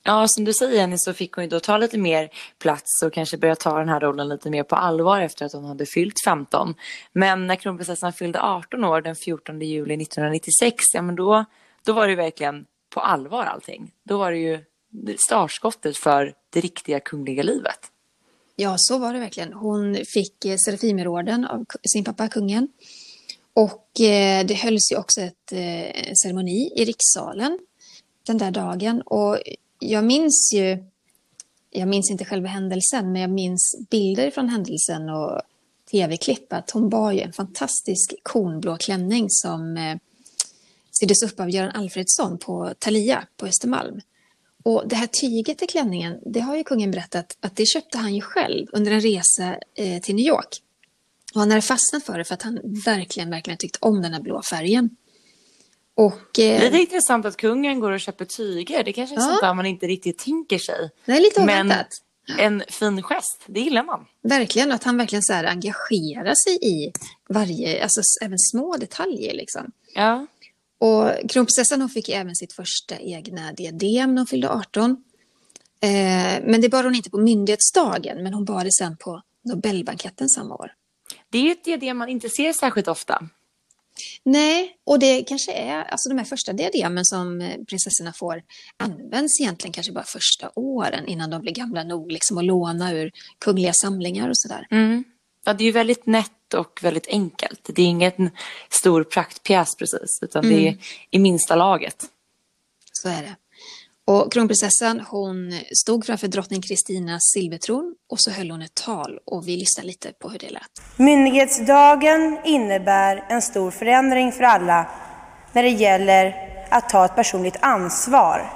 [0.06, 3.12] Ja, som du säger Jenny så fick hon ju då ta lite mer plats och
[3.12, 6.24] kanske börja ta den här rollen lite mer på allvar efter att hon hade fyllt
[6.24, 6.74] 15.
[7.12, 11.44] Men när kronprinsessan fyllde 18 år den 14 juli 1996, ja men då,
[11.84, 13.92] då var det ju verkligen på allvar allting.
[14.02, 14.64] Då var det ju
[15.26, 17.78] startskottet för det riktiga kungliga livet.
[18.56, 19.52] Ja, så var det verkligen.
[19.52, 22.68] Hon fick eh, Serafimerorden av sin pappa, kungen.
[23.54, 27.58] Och eh, det hölls ju också ett, en ceremoni i rikssalen
[28.26, 29.02] den där dagen.
[29.02, 29.38] Och
[29.78, 30.84] jag minns ju,
[31.70, 35.40] jag minns inte själva händelsen, men jag minns bilder från händelsen och
[35.90, 39.96] tv-klipp att hon bar ju en fantastisk kornblå klänning som eh,
[41.00, 44.00] syddes upp av Göran Alfredsson på Thalia på Östermalm.
[44.62, 48.14] Och det här tyget i klänningen, det har ju kungen berättat att det köpte han
[48.14, 50.60] ju själv under en resa eh, till New York.
[51.34, 54.20] Och han hade fastnat för det för att han verkligen, verkligen tyckte om den här
[54.20, 54.96] blå färgen.
[55.96, 58.85] Och eh, Lite intressant att kungen går och köper tyger.
[58.85, 59.22] Det kanske är Ja.
[59.26, 60.90] sånt där man inte riktigt tänker sig.
[61.04, 61.88] det är lite Men oväntat.
[62.38, 64.07] en fin gest, det gillar man.
[64.22, 66.92] Verkligen, att han verkligen så här engagerar sig i
[67.28, 69.70] varje, alltså även små detaljer liksom.
[69.94, 70.26] Ja.
[70.78, 74.90] Och kronprinsessan hon fick även sitt första egna diadem när hon fyllde 18.
[75.80, 75.90] Eh,
[76.42, 80.54] men det bar hon inte på myndighetsdagen, men hon bar det sen på Nobelbanketten samma
[80.54, 80.72] år.
[81.30, 83.28] Det är ju ett diadem man inte ser särskilt ofta.
[84.24, 88.42] Nej, och det kanske är, alltså de här första diademen som eh, prinsessorna får
[88.76, 93.11] används egentligen kanske bara första åren innan de blir gamla nog liksom att låna ur
[93.38, 94.66] kungliga samlingar och sådär.
[94.70, 95.04] Mm.
[95.44, 97.61] Ja, det är ju väldigt nätt och väldigt enkelt.
[97.74, 98.30] Det är ingen
[98.70, 100.78] stor praktpjäs precis, utan det är
[101.11, 102.04] i minsta laget.
[102.92, 103.37] Så är det.
[104.06, 109.48] Och kronprinsessan hon stod framför drottning Kristinas silvertron och så höll hon ett tal och
[109.48, 110.62] vi lyssnar lite på hur det lät.
[110.96, 114.86] Myndighetsdagen innebär en stor förändring för alla
[115.52, 116.34] när det gäller
[116.70, 118.50] att ta ett personligt ansvar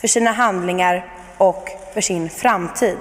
[0.00, 2.96] för sina handlingar och för sin framtid.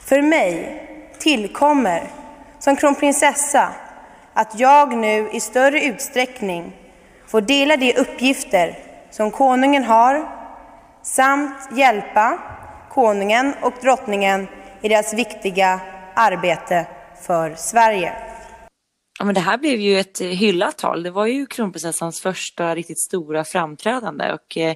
[0.00, 0.80] För mig
[1.18, 2.10] tillkommer
[2.58, 3.68] som kronprinsessa
[4.32, 6.76] att jag nu i större utsträckning
[7.26, 8.83] får dela de uppgifter
[9.16, 10.28] som konungen har
[11.02, 12.38] samt hjälpa
[12.90, 14.46] konungen och drottningen
[14.82, 15.80] i deras viktiga
[16.14, 16.86] arbete
[17.26, 18.12] för Sverige.
[19.18, 21.02] Ja, men det här blev ju ett hyllat tal.
[21.02, 24.32] Det var ju kronprinsessans första riktigt stora framträdande.
[24.32, 24.74] Och, eh,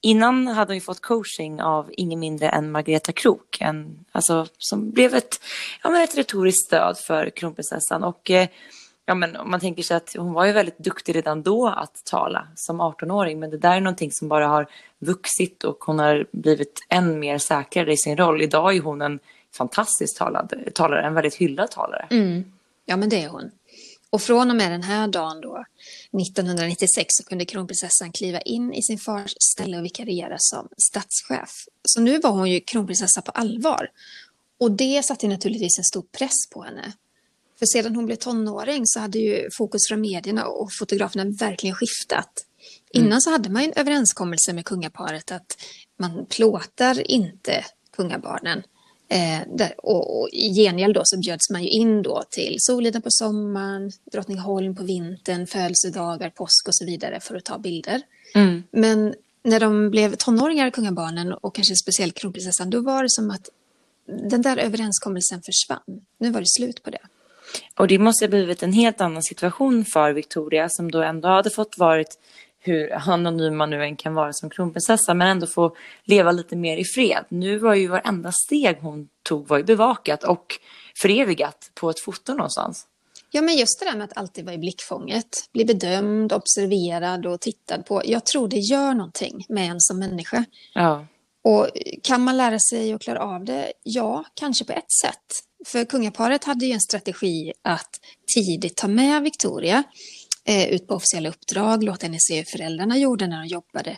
[0.00, 3.58] innan hade hon ju fått coaching av ingen mindre än Margareta Krook.
[3.60, 5.40] En, alltså, som blev ett,
[5.82, 8.04] ja, men ett retoriskt stöd för kronprinsessan.
[8.04, 8.48] Och, eh,
[9.10, 12.04] ja, men om man tänker sig att hon var ju väldigt duktig redan då att
[12.04, 13.40] tala som 18-åring.
[13.40, 14.66] Men det där är någonting som bara har
[14.98, 18.42] vuxit och hon har blivit än mer säkrare i sin roll.
[18.42, 19.18] Idag är hon en
[19.54, 22.06] fantastisk talad, talare, en väldigt hyllad talare.
[22.10, 22.52] Mm.
[22.86, 23.50] Ja, men det är hon.
[24.10, 25.64] Och från och med den här dagen då,
[26.22, 31.64] 1996, så kunde kronprinsessan kliva in i sin fars ställe och vikariera som statschef.
[31.82, 33.90] Så nu var hon ju kronprinsessa på allvar.
[34.60, 36.92] Och det satte naturligtvis en stor press på henne.
[37.60, 42.46] För sedan hon blev tonåring så hade ju fokus från medierna och fotograferna verkligen skiftat.
[42.92, 45.56] Innan så hade man en överenskommelse med kungaparet att
[45.98, 47.64] man plåtar inte
[47.96, 48.62] kungabarnen.
[49.08, 53.02] Eh, där, och, och I gengäld då så bjöds man ju in då till Soliden
[53.02, 58.02] på sommaren, Drottningholm på vintern, födelsedagar, påsk och så vidare för att ta bilder.
[58.34, 58.62] Mm.
[58.70, 63.48] Men när de blev tonåringar, kungabarnen och kanske speciellt kronprinsessan, då var det som att
[64.06, 66.00] den där överenskommelsen försvann.
[66.18, 67.00] Nu var det slut på det.
[67.76, 71.50] Och det måste ha blivit en helt annan situation för Victoria som då ändå hade
[71.50, 72.18] fått varit
[72.62, 76.76] hur anonym man nu än kan vara som kronprinsessa men ändå få leva lite mer
[76.76, 77.24] i fred.
[77.28, 80.46] Nu var ju varenda steg hon tog var ju bevakat och
[81.02, 82.86] förevigat på ett foto någonstans.
[83.30, 87.40] Ja, men just det där med att alltid vara i blickfånget, bli bedömd, observerad och
[87.40, 88.02] tittad på.
[88.04, 90.44] Jag tror det gör någonting med en som människa.
[90.74, 91.06] Ja.
[91.42, 91.68] Och
[92.02, 93.72] kan man lära sig att klara av det?
[93.82, 95.42] Ja, kanske på ett sätt.
[95.66, 98.00] För kungaparet hade ju en strategi att
[98.34, 99.82] tidigt ta med Victoria
[100.44, 103.96] eh, ut på officiella uppdrag, låta henne se hur föräldrarna gjorde när de jobbade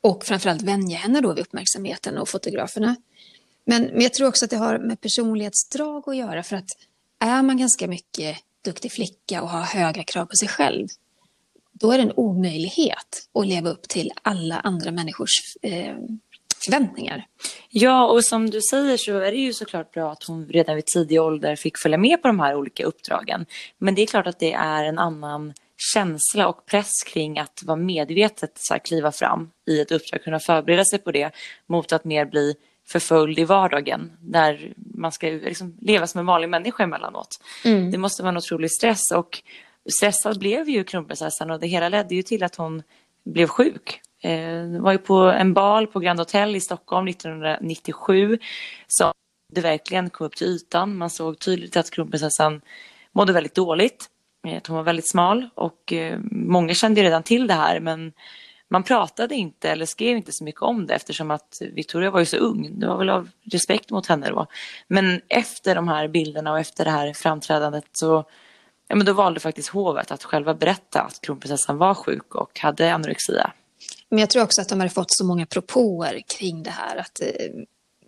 [0.00, 2.96] och framförallt vänja henne då vid uppmärksamheten och fotograferna.
[3.64, 6.70] Men, men jag tror också att det har med personlighetsdrag att göra för att
[7.18, 10.88] är man ganska mycket duktig flicka och har höga krav på sig själv
[11.72, 15.96] då är det en omöjlighet att leva upp till alla andra människors eh,
[16.64, 17.26] förväntningar.
[17.70, 20.86] Ja, och som du säger så är det ju såklart bra att hon redan vid
[20.86, 23.46] tidig ålder fick följa med på de här olika uppdragen.
[23.78, 27.76] Men det är klart att det är en annan känsla och press kring att vara
[27.76, 31.30] medvetet så här, kliva fram i ett uppdrag, kunna förbereda sig på det
[31.66, 32.54] mot att mer bli
[32.88, 37.40] förföljd i vardagen där man ska liksom leva som en vanlig människa emellanåt.
[37.92, 39.42] Det måste vara en otrolig stress och
[39.98, 42.82] stressad blev ju kronprinsessan och det hela ledde ju till att hon
[43.24, 44.00] blev sjuk.
[44.24, 48.38] Eh, Det var ju på en bal på Grand Hotel i Stockholm 1997
[48.86, 49.12] som
[49.52, 50.96] det verkligen kom upp till ytan.
[50.96, 52.60] Man såg tydligt att kronprinsessan
[53.12, 54.06] mådde väldigt dåligt.
[54.46, 57.80] Eh, att hon var väldigt smal och eh, många kände ju redan till det här
[57.80, 58.12] men
[58.70, 62.26] man pratade inte eller skrev inte så mycket om det eftersom att Victoria var ju
[62.26, 62.80] så ung.
[62.80, 64.46] Det var väl av respekt mot henne då.
[64.88, 68.24] Men efter de här bilderna och efter det här framträdandet så
[68.88, 72.94] ja, men då valde faktiskt hovet att själva berätta att kronprinsessan var sjuk och hade
[72.94, 73.52] anorexia.
[74.08, 76.96] Men jag tror också att de hade fått så många propåer kring det här.
[76.96, 77.26] Att eh,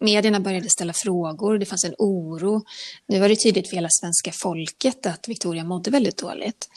[0.00, 2.64] medierna började ställa frågor, det fanns en oro.
[3.06, 6.68] Nu var det tydligt för hela svenska folket att Victoria mådde väldigt dåligt.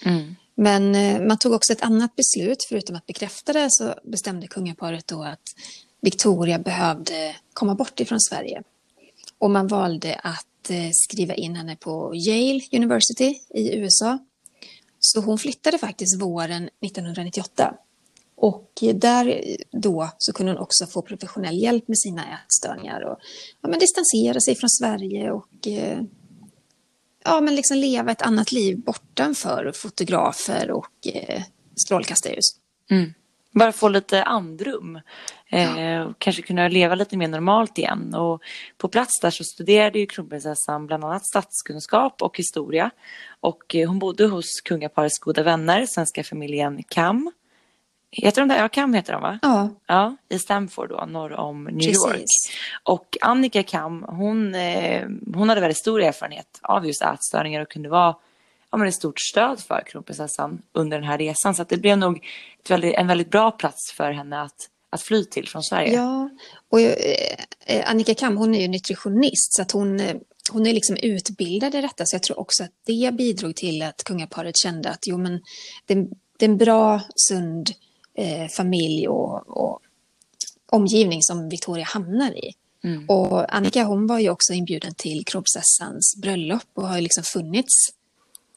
[0.56, 5.08] Men eh, man tog också ett annat beslut, förutom att bekräfta det så bestämde kungaparet
[5.08, 5.56] då att
[6.02, 8.64] Victoria behövde komma bort ifrån Sverige.
[9.38, 14.20] Och man valde att eh, skriva in henne på Yale University i USA.
[15.00, 17.74] Så hon flyttade faktiskt våren 1998.
[18.42, 23.20] Och där då så kunde hon också få professionell hjälp med sina ätstörningar och
[23.62, 26.02] ja, men distansera sig från Sverige och eh,
[27.24, 31.42] ja, men liksom leva ett annat liv bortanför fotografer och eh,
[31.86, 32.46] strålkastarljus.
[33.52, 35.00] bara få lite andrum.
[35.52, 38.14] Eh, och kanske kunna leva lite mer normalt igen.
[38.16, 38.42] Och
[38.78, 42.92] på plats där så studerade ju kronprinsessan bland annat statskunskap och historia.
[43.40, 47.32] Och eh, hon bodde hos kungaparets goda vänner, svenska familjen Kam.
[48.12, 48.58] Heter de det?
[48.58, 49.40] Ja, Kam heter de va?
[49.42, 52.06] Ja, Ja, i Stamford då, norr om New Precis.
[52.06, 52.24] York.
[52.84, 57.90] Och Annika Kam, hon, eh, hon hade väldigt stor erfarenhet av just ätstörningar och kunde
[57.90, 58.16] vara
[58.72, 61.56] ja, men ett stort stöd för kronprinsessan under den här resan.
[61.56, 62.26] Så det blev nog
[62.70, 65.94] väldigt, en väldigt bra plats för henne att, att fly till från Sverige.
[65.94, 66.30] ja.
[66.70, 70.16] och eh, eh, Annika Kam hon är ju nutritionist så att hon, eh,
[70.52, 74.04] hon är liksom utbildad i detta så jag tror också att det bidrog till att
[74.04, 75.42] kungaparet kände att jo men
[75.86, 75.96] det,
[76.38, 77.70] det är en bra, sund
[78.20, 79.80] eh, familj och, och
[80.66, 82.54] omgivning som Victoria hamnar i.
[83.08, 87.90] Och Annika hon var ju också inbjuden till kronprinsessans bröllop och har liksom funnits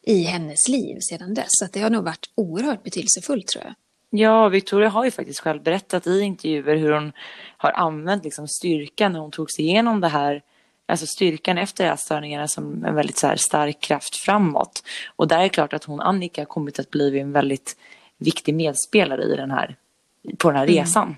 [0.02, 1.48] i hennes liv sedan dess.
[1.48, 3.74] Så det har nog varit oerhört betydelsefullt tror jag.
[4.20, 7.12] Ja, Victoria har ju faktiskt själv berättat i intervjuer hur hon
[7.56, 10.42] har använt liksom styrkan när hon tog sig igenom det här.
[10.86, 14.82] Alltså styrkan efter ätstörningarna som en väldigt så stark kraft framåt.
[15.16, 17.76] Och där är det klart att hon, Annika, har kommit att bli en väldigt
[18.22, 19.76] viktig medspelare i den här,
[20.38, 21.16] på den här resan.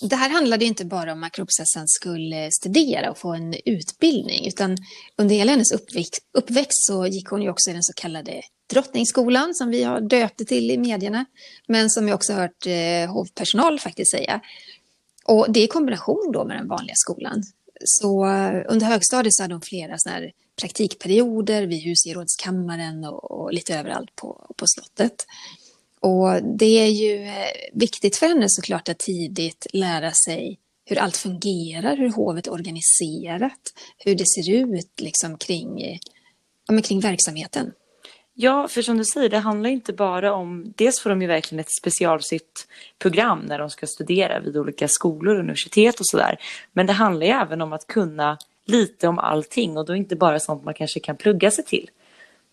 [0.00, 4.76] Det här handlade inte bara om att kronprinsessan skulle studera och få en utbildning, utan
[5.16, 9.54] under hela hennes uppväxt, uppväxt så gick hon ju också i den så kallade drottningsskolan,
[9.54, 11.24] som vi har döpt det till i medierna,
[11.66, 14.40] men som jag också hört eh, hovpersonal faktiskt säga.
[15.24, 17.42] Och det i kombination då med den vanliga skolan.
[17.84, 23.52] Så eh, under högstadiet så hade hon flera såna här praktikperioder vid husgerådskammaren och, och
[23.52, 25.26] lite överallt på, på slottet.
[26.00, 27.32] Och det är ju eh,
[27.72, 33.60] viktigt för henne såklart att tidigt lära sig hur allt fungerar, hur hovet är organiserat,
[33.98, 35.98] hur det ser ut liksom kring,
[36.66, 37.72] ja, men kring verksamheten.
[38.34, 40.72] Ja, för som du säger, det handlar inte bara om...
[40.76, 45.34] Dels får de ju verkligen ett specialsytt program när de ska studera vid olika skolor
[45.34, 46.38] och universitet och sådär.
[46.72, 50.40] Men det handlar ju även om att kunna lite om allting och då inte bara
[50.40, 51.90] sånt man kanske kan plugga sig till.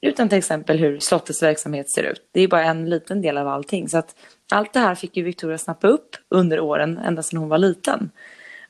[0.02, 2.30] Utan till exempel hur slottets verksamhet ser ut.
[2.32, 3.90] Det är bara en liten del av allting.
[3.90, 4.16] Så att
[4.52, 8.10] allt det här fick ju Victoria snappa upp under åren, ända sedan hon var liten.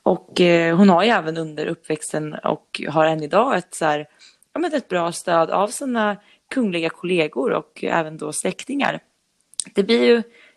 [0.04, 4.08] Och eh, hon har ju även under uppväxten och har än idag ett, så här,
[4.54, 6.18] ja, men ett bra stöd av sina
[6.54, 9.00] kungliga kollegor och även då släktingar.
[9.74, 10.16] Det blir ju,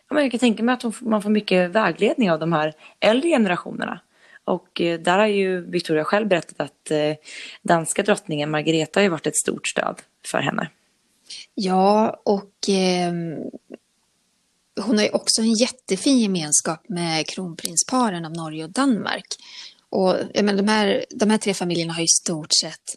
[0.08, 2.74] ja, men jag kan tänka mig att hon, man får mycket vägledning av de här
[3.00, 4.00] äldre generationerna.
[4.44, 7.14] Och eh, där har ju Victoria själv berättat att eh,
[7.62, 10.70] danska drottningen Margareta har ju varit ett stort stöd för henne.
[11.54, 13.34] Ja, och ehm,
[14.80, 19.26] hon har ju också en jättefin gemenskap med kronprinsparen av Norge och Danmark.
[19.90, 22.94] Och jag menar, de, här, de här tre familjerna har ju stort sett,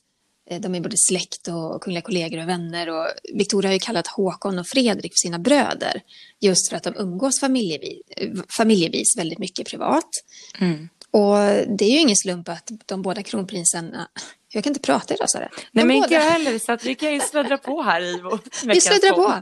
[0.49, 2.89] eh, de är både släkt och kungliga kollegor och vänner.
[2.89, 6.01] Och Victoria har ju kallat Håkon och Fredrik för sina bröder.
[6.39, 8.01] Just för att de umgås familjevis,
[8.57, 10.09] familjevis väldigt mycket privat.
[11.11, 11.37] Och
[11.77, 14.07] det är ju ingen slump att de båda kronprinsarna,
[14.53, 15.49] jag kan inte prata idag Sara.
[15.55, 18.01] De Nej men båda- inte jag heller så att vi kan ju sluddra på här
[18.01, 19.33] i vår vi sluddrar på.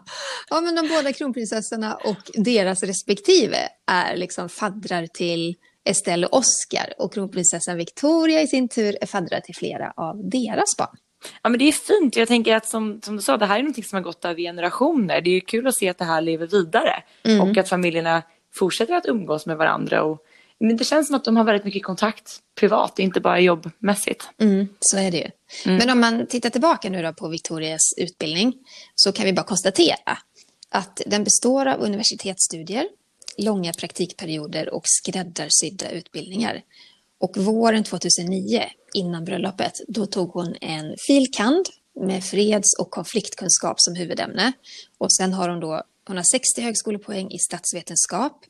[0.50, 3.58] Ja, men de båda kronprinsessorna och deras respektive
[3.92, 9.40] är liksom faddrar till Estelle och Oscar och kronprinsessan Victoria i sin tur är faddrar
[9.40, 10.98] till flera av deras barn.
[11.42, 12.16] Ja men det är fint.
[12.16, 14.42] Jag tänker att som, som du sa, det här är någonting som har gått över
[14.42, 15.22] generationer.
[15.22, 17.04] Det är kul att se att det här lever vidare.
[17.42, 18.22] Och att familjerna
[18.54, 20.04] fortsätter att umgås med varandra.
[20.04, 20.20] Och,
[20.60, 24.30] men det känns som att de har väldigt mycket kontakt privat, inte bara jobbmässigt.
[24.42, 25.32] Mm, så är det ju.
[25.78, 28.54] Men om man tittar tillbaka nu då på Victorias utbildning
[28.96, 30.18] så kan vi bara konstatera
[30.70, 32.88] att den består av universitetsstudier,
[33.38, 36.62] långa praktikperioder och skräddarsydda utbildningar.
[37.20, 41.66] Och våren 2009, innan bröllopet, då tog hon en filkand
[42.00, 44.52] med freds och konfliktkunskap som huvudämne.
[44.98, 48.46] Och sen har hon då hon har 60 högskolepoäng i statsvetenskap,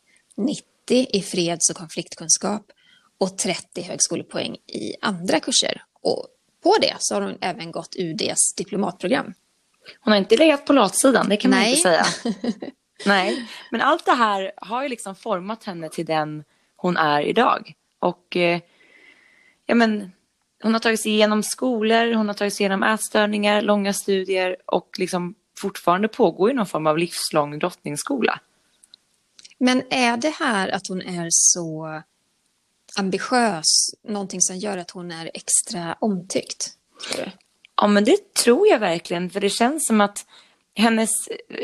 [0.90, 2.72] 90 i freds och konfliktkunskap
[3.18, 5.82] och 30 högskolepoäng i andra kurser.
[6.02, 6.28] Och
[6.64, 9.34] på det så har hon även gått UDs diplomatprogram.
[10.00, 11.70] Hon har inte legat på latsidan, det kan man Nej.
[11.70, 12.06] inte säga.
[13.06, 16.44] Nej, men allt det här har ju liksom format henne till den
[16.76, 17.74] hon är idag.
[18.00, 18.60] Och eh,
[19.66, 20.12] ja, men,
[20.64, 24.90] hon har tagit sig igenom skolor, hon har tagit sig igenom ätstörningar, långa studier och
[24.98, 28.40] liksom fortfarande pågår ju någon form av livslång drottningsskola.
[29.60, 32.02] Men är det här att hon är så
[32.96, 33.66] ambitiös
[34.08, 36.74] någonting som gör att hon är extra omtyckt?
[37.76, 39.30] Ja, men det tror jag verkligen.
[39.30, 40.26] För det känns som att
[40.76, 41.10] hennes,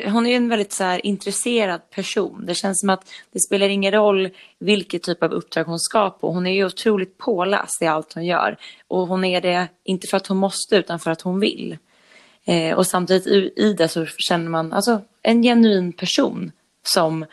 [0.05, 2.45] hon är en väldigt så här, intresserad person.
[2.45, 4.29] Det känns som att det spelar ingen roll
[4.59, 6.31] vilket typ av uppdrag hon ska på.
[6.31, 8.57] Hon är ju otroligt påläst i allt hon gör.
[8.87, 11.77] Och hon är det inte för att hon måste utan för att hon vill.
[12.45, 16.51] Eh, och samtidigt i, i det så känner man alltså, en genuin person
[16.83, 17.25] som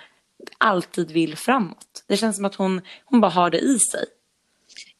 [0.59, 2.05] alltid vill framåt.
[2.07, 4.05] Det känns som att hon, hon bara har det i sig.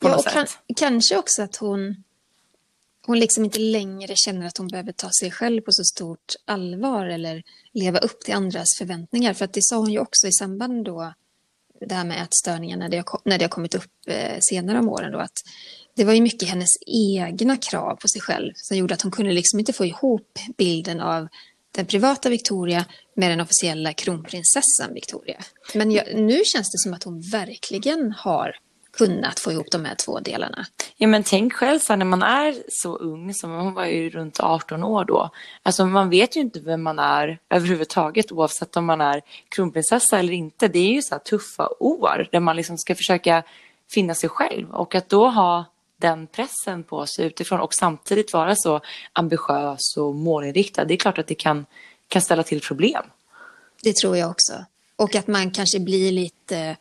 [0.01, 2.05] Ja, och kan, kanske också att hon,
[3.07, 7.07] hon liksom inte längre känner att hon behöver ta sig själv på så stort allvar
[7.07, 9.35] eller leva upp till andras förväntningar.
[9.35, 11.13] För att det sa hon ju också i samband då,
[11.87, 14.89] det här med ätstörningar när det har, när det har kommit upp eh, senare om
[14.89, 15.43] åren då, att
[15.95, 19.33] det var ju mycket hennes egna krav på sig själv som gjorde att hon kunde
[19.33, 21.29] liksom inte få ihop bilden av
[21.73, 22.85] den privata Victoria
[23.17, 25.37] med den officiella kronprinsessan Victoria.
[25.75, 28.57] Men jag, nu känns det som att hon verkligen har
[28.99, 30.67] kunnat få ihop de här två delarna.
[30.97, 34.11] Ja, men tänk själv så här, när man är så ung, som hon var ju
[34.11, 35.31] runt 18 år då.
[35.63, 40.33] Alltså man vet ju inte vem man är överhuvudtaget oavsett om man är kronprinsessa eller
[40.33, 40.69] inte.
[40.69, 43.43] Det är ju så här tuffa år där man liksom ska försöka
[43.91, 45.65] finna sig själv och att då ha
[46.03, 48.81] den pressen på sig utifrån och samtidigt vara så
[49.13, 50.85] ambitiös och målinriktad.
[50.85, 51.67] Det är klart att det kan,
[52.09, 53.03] kan ställa till problem.
[53.83, 54.53] Det tror jag också.
[54.97, 56.77] Och att man kanske blir lite...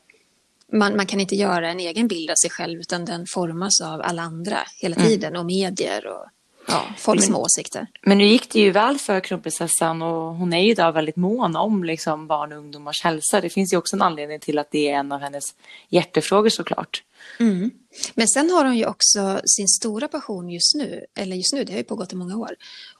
[0.74, 4.02] Man, man kan inte göra en egen bild av sig själv utan den formas av
[4.02, 6.26] alla andra hela tiden och medier och
[6.72, 7.88] ja, folks Men- åsikter.
[8.02, 11.56] Men nu gick det ju väl för kronprinsessan och hon är ju idag väldigt mån
[11.56, 13.42] om liksom barn och ungdomars hälsa.
[13.42, 15.44] Det finns ju också en anledning till att det är en av hennes
[15.90, 17.04] hjärtefrågor såklart.
[17.40, 17.72] Mm.
[18.14, 21.72] Men sen har hon ju också sin stora passion just nu, eller just nu, det
[21.72, 22.56] har ju pågått i många år.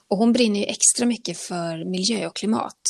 [0.08, 2.82] Och hon brinner ju extra mycket för miljö och klimat.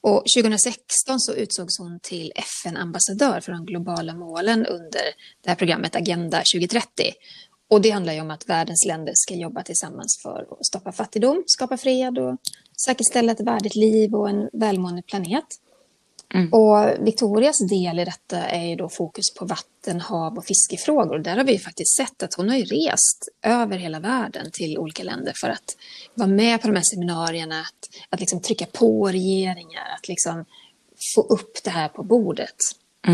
[0.00, 5.02] Och 2016 så utsågs hon till FN-ambassadör för de globala målen under
[5.42, 7.12] det här programmet Agenda 2030.
[7.68, 11.42] Och det handlar ju om att världens länder ska jobba tillsammans för att stoppa fattigdom,
[11.46, 12.38] skapa fred och
[12.86, 15.44] säkerställa ett värdigt liv och en välmående planet.
[16.50, 21.18] Och Victorias del i detta är då fokus på vatten, hav och fiskefrågor.
[21.18, 25.32] Där har vi faktiskt sett att hon har rest över hela världen till olika länder
[25.40, 25.76] för att
[26.14, 30.44] vara med på de här seminarierna, att, att liksom trycka på regeringar, att liksom
[31.14, 32.56] få upp det här på bordet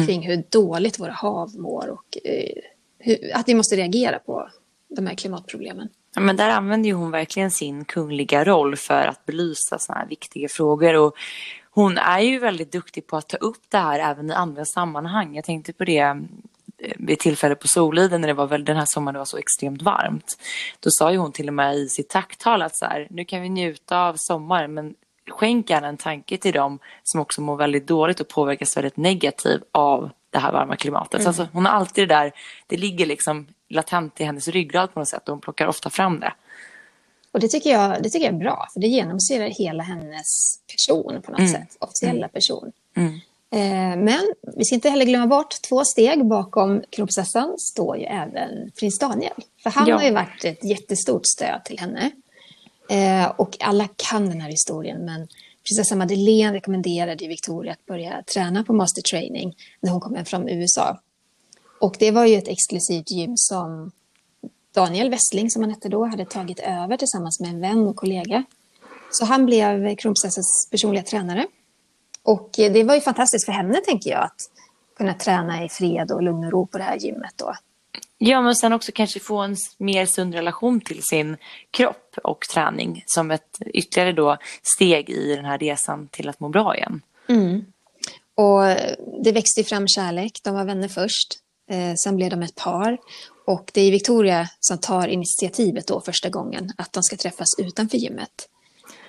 [0.07, 2.63] kring hur dåligt våra hav mår och eh,
[3.01, 4.49] hur, att vi måste reagera på
[4.97, 5.89] de här klimatproblemen.
[6.15, 10.09] Ja, men där använder ju hon verkligen sin kungliga roll för att belysa sådana här
[10.09, 10.97] viktiga frågor.
[10.97, 11.15] Och
[11.71, 15.35] hon är ju väldigt duktig på att ta upp det här även i andra sammanhang.
[15.35, 16.17] Jag tänkte på det eh,
[16.99, 19.39] vid ett tillfälle på Soliden när det var väl den här sommaren det var så
[19.39, 20.39] extremt varmt.
[20.81, 23.43] Då sa ju hon till och med i sitt tacktal att så här, nu kan
[23.43, 24.95] vi njuta av sommaren men
[25.29, 29.63] skänk gärna en tanke till dem som också mår väldigt dåligt och påverkas väldigt negativt
[29.73, 31.23] av det här varma klimatet.
[31.23, 32.33] Så Alltså, hon har alltid det där,
[32.67, 36.21] det ligger liksom latent i hennes ryggrad på något sätt och hon plockar ofta fram
[36.21, 36.33] det.
[37.33, 41.23] Och det tycker, jag, det tycker jag är bra, för det genomsyrar hela hennes person
[41.23, 42.73] på något sätt, officiella person.
[43.53, 48.71] Eh, men vi ska inte heller glömma bort, två steg bakom kronprinsessan står ju även
[48.81, 49.33] prins Daniel.
[49.63, 49.97] För han Ja.
[49.97, 52.11] har ju varit ett jättestort stöd till henne.
[52.91, 55.29] Eh, och alla kan den här historien, men
[55.71, 60.49] prinsessa Madeleine rekommenderade Victoria att börja träna på master training när hon kom hem från
[60.49, 61.01] USA.
[61.81, 63.91] Och det var ju ett exklusivt gym som
[64.75, 68.45] Daniel Westling, som han hette då, hade tagit över tillsammans med en vän och kollega.
[69.11, 71.47] Så han blev kronprinsessans personliga tränare.
[72.23, 74.51] Och eh, det var ju fantastiskt för henne, tänker jag, att
[74.97, 77.55] kunna träna i fred och lugn och ro på det här gymmet då.
[78.19, 81.37] Ja, men sen också kanske få en mer sund relation till sin
[81.71, 86.49] kropp och träning som ett ytterligare då steg i den här resan till att må
[86.49, 87.03] bra igen.
[88.35, 90.41] Och eh, det växte fram kärlek.
[90.43, 91.39] De var vänner först.
[91.71, 92.99] Eh, sen blev de ett par.
[93.47, 97.99] Och det är Victoria som tar initiativet då första gången att de ska träffas utanför
[97.99, 98.49] gymmet.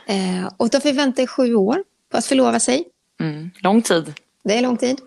[0.08, 2.86] Eh, och då får vi vänta i sju år på att förlova sig.
[3.20, 4.14] Mm, lång tid.
[4.44, 5.02] Det är lång tid.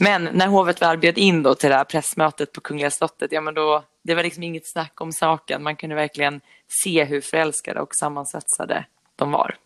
[0.00, 3.40] Men när hovet väl bjöd in då till det här pressmötet på Kungliga slottet, ja
[3.40, 5.62] men då, det var liksom inget snack om saken.
[5.62, 6.40] Man kunde verkligen
[6.82, 8.84] se hur förälskade och sammansvetsade
[9.16, 9.56] de var.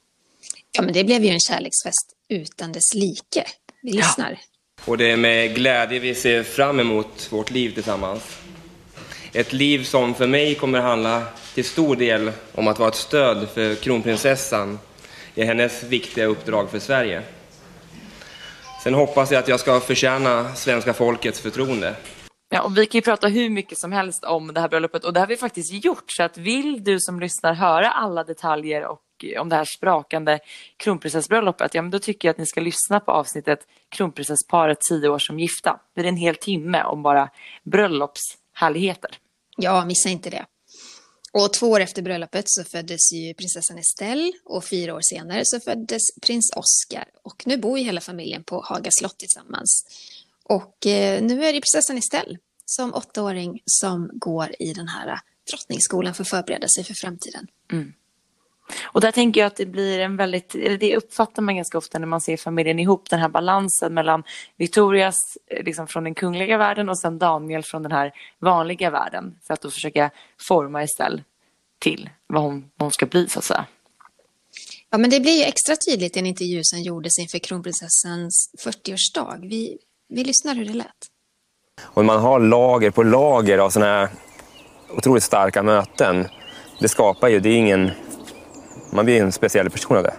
[0.73, 3.45] Ja, men det blev ju en kärleksfest utan dess like.
[3.83, 4.39] Vi lyssnar.
[4.85, 8.39] Och det är med glädje vi ser fram emot vårt liv tillsammans.
[9.33, 11.23] Ett liv som för mig kommer handla
[11.55, 14.79] till stor del om att vara ett stöd för kronprinsessan
[15.35, 17.23] i hennes viktiga uppdrag för Sverige.
[18.85, 21.97] Sen hoppas jag att jag ska förtjäna svenska folkets förtroende.
[22.51, 25.13] Ja, och vi kan ju prata hur mycket som helst om det här bröllopet och
[25.13, 26.05] det har vi faktiskt gjort.
[26.07, 30.39] Så att vill du som lyssnar höra alla detaljer och eh, om det här sprakande
[30.77, 33.59] kronprinsessbröllopet, ja men då tycker jag att ni ska lyssna på avsnittet
[33.89, 35.81] Kronprinsessparet 10 år som gifta.
[35.95, 37.29] Det är en hel timme om bara
[37.63, 39.11] bröllopshärligheter.
[39.57, 40.45] Ja, missa inte det.
[41.35, 45.61] Och två år efter bröllopet så föddes ju prinsessan Estelle och fyra år senare så
[45.61, 47.05] föddes prins Oscar.
[47.23, 49.85] Och nu bor ju hela familjen på Haga slott tillsammans.
[50.45, 55.19] Och eh, nu är det prinsessan Estelle som åttaåring som går i den här eh,
[55.51, 57.47] drottningsskolan för att förbereda sig för framtiden.
[57.73, 57.93] Mm.
[58.83, 61.99] Och där tänker jag att det blir en väldigt, eller det uppfattar man ganska ofta
[61.99, 64.23] när man ser familjen ihop, den här balansen mellan
[64.57, 69.39] Victorias eh, liksom från den kungliga världen och sen Daniel från den här vanliga världen.
[69.47, 70.11] För att då försöka
[70.41, 71.23] forma Estelle
[71.79, 73.67] till vad hon, vad hon ska bli så att säga.
[74.91, 79.49] Ja, men det blir ju extra tydligt i en intervju som gjordes inför kronprinsessans 40-årsdag.
[79.49, 80.87] Vi, vi lyssnar hur det lät.
[81.83, 84.09] Och man har lager på lager av sådana här
[84.97, 86.29] otroligt starka möten.
[86.81, 87.91] Det skapar ju, det är ingen...
[88.95, 90.15] Man blir en speciell person av det.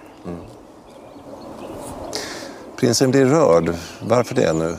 [2.76, 3.76] Prinsen blir rörd.
[4.02, 4.78] Varför det nu?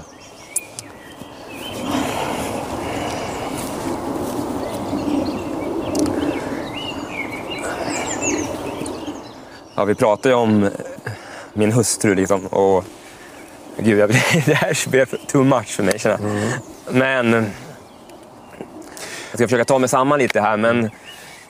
[9.75, 10.71] Ja, vi pratar ju om
[11.53, 12.47] min hustru liksom.
[12.47, 12.85] Och
[13.79, 14.09] gud, jag,
[14.47, 16.33] det här blev too much för mig känner jag.
[16.95, 17.45] Men jag
[19.35, 20.57] ska försöka ta mig samman lite här.
[20.57, 20.91] Men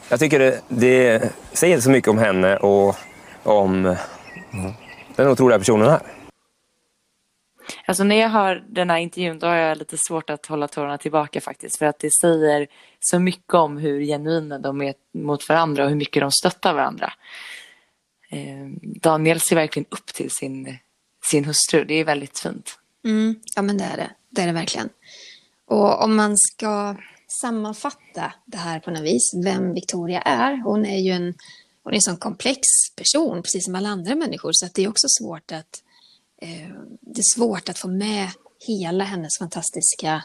[0.09, 2.97] jag tycker det, det säger så mycket om henne och
[3.43, 3.97] om
[5.17, 6.01] den otroliga personen här.
[7.87, 10.99] Alltså när jag hör den här intervjun då har jag lite svårt att hålla tårarna
[10.99, 11.79] tillbaka faktiskt.
[11.79, 12.67] För att det säger
[13.01, 17.13] så mycket om hur genuina de är mot varandra och hur mycket de stöttar varandra.
[18.31, 20.79] Eh, Daniel ser verkligen upp till sin,
[21.25, 21.85] sin hustru.
[21.85, 22.79] Det är väldigt fint.
[23.05, 24.11] Mm, ja, men det är det.
[24.31, 24.89] Det är det verkligen.
[25.67, 26.97] Och om man ska
[27.29, 30.57] sammanfatta det här på något vis, vem Victoria är.
[30.57, 31.35] Hon är ju en,
[31.83, 32.61] hon är en sån komplex
[32.97, 35.83] person, precis som alla andra människor, så att det är också svårt att
[36.43, 36.68] eh,
[37.01, 38.29] det är svårt att få med
[38.66, 40.22] hela hennes fantastiska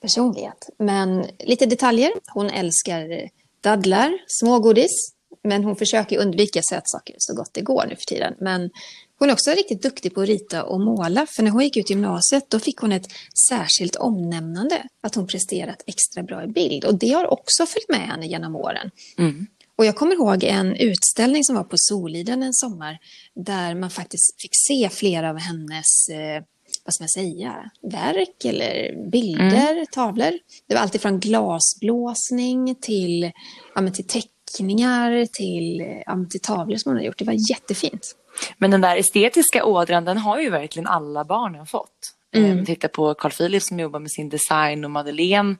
[0.00, 0.70] personlighet.
[0.78, 2.12] Men lite detaljer.
[2.26, 3.28] Hon älskar
[3.60, 8.34] dadlar, smågodis, men hon försöker undvika sötsaker så gott det går nu för tiden.
[8.40, 8.70] Men
[9.22, 11.90] hon är också riktigt duktig på att rita och måla, för när hon gick ut
[11.90, 13.08] gymnasiet då fick hon ett
[13.48, 16.84] särskilt omnämnande att hon presterat extra bra i bild.
[16.84, 18.90] Och det har också följt med henne genom åren.
[19.18, 19.46] Mm.
[19.78, 22.98] Och jag kommer ihåg en utställning som var på Soliden en sommar
[23.34, 26.42] där man faktiskt fick se flera av hennes eh,
[26.84, 30.38] vad ska man säga, verk eller bilder, tavlor.
[30.68, 33.32] Det var allt ifrån glasblåsning till,
[33.74, 34.06] ja, men till
[34.56, 37.18] teckningar till, ja, men till tavlor som hon har gjort.
[37.18, 38.16] Det var jättefint.
[38.58, 42.14] Men den där estetiska ådran den har ju verkligen alla barnen fått.
[42.34, 42.50] Mm.
[42.50, 42.66] Mm.
[42.66, 45.56] Titta på Carl Philip som jobbar med sin design och Madeleine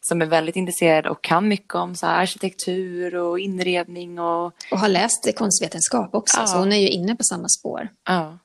[0.00, 4.88] som är väldigt intresserad och kan mycket om så arkitektur och inredning och Och har
[4.88, 6.46] läst konstvetenskap också, Ja.
[6.46, 7.88] så hon är ju inne på samma spår.
[8.06, 8.38] Ja.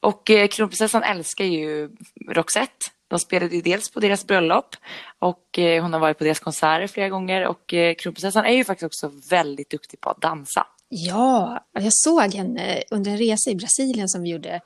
[0.00, 1.90] Och eh, kronprinsessan älskar ju
[2.28, 2.86] Roxette.
[3.14, 4.76] De spelade ju dels på deras bröllop
[5.18, 8.64] och eh, hon har varit på deras konserter flera gånger och eh, kronprinsessan är ju
[8.64, 10.66] faktiskt också väldigt duktig på att dansa.
[10.88, 14.60] Ja, jag såg henne under en resa i Brasilien som vi gjorde.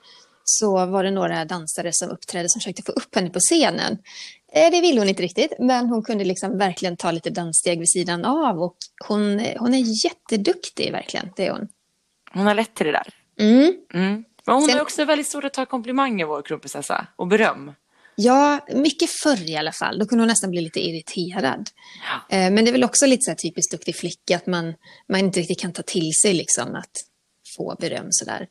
[0.44, 3.98] Så var det några dansare som uppträdde som försökte få upp henne på scenen.
[4.52, 7.90] Eh, Det ville hon inte riktigt, men hon kunde liksom verkligen ta lite danssteg vid
[7.90, 8.62] sidan av.
[8.62, 8.76] Och
[9.08, 11.30] hon, hon är jätteduktig, verkligen.
[11.36, 11.68] Det är hon.
[12.32, 13.14] Hon har lätt till det där.
[13.40, 13.74] Mm.
[13.94, 14.24] Mm.
[14.46, 17.72] Men hon Sen- är också väldigt svårt att ta komplimanger vår kronprinsessa och beröm.
[18.20, 19.98] Ja, mycket förr i alla fall.
[19.98, 21.70] Då kunde hon nästan bli lite irriterad.
[22.28, 24.74] Eh, Men det är väl också lite så typiskt duktig flicka att man,
[25.08, 26.90] man inte riktigt kan ta till sig liksom att
[27.56, 28.46] få beröm sådär.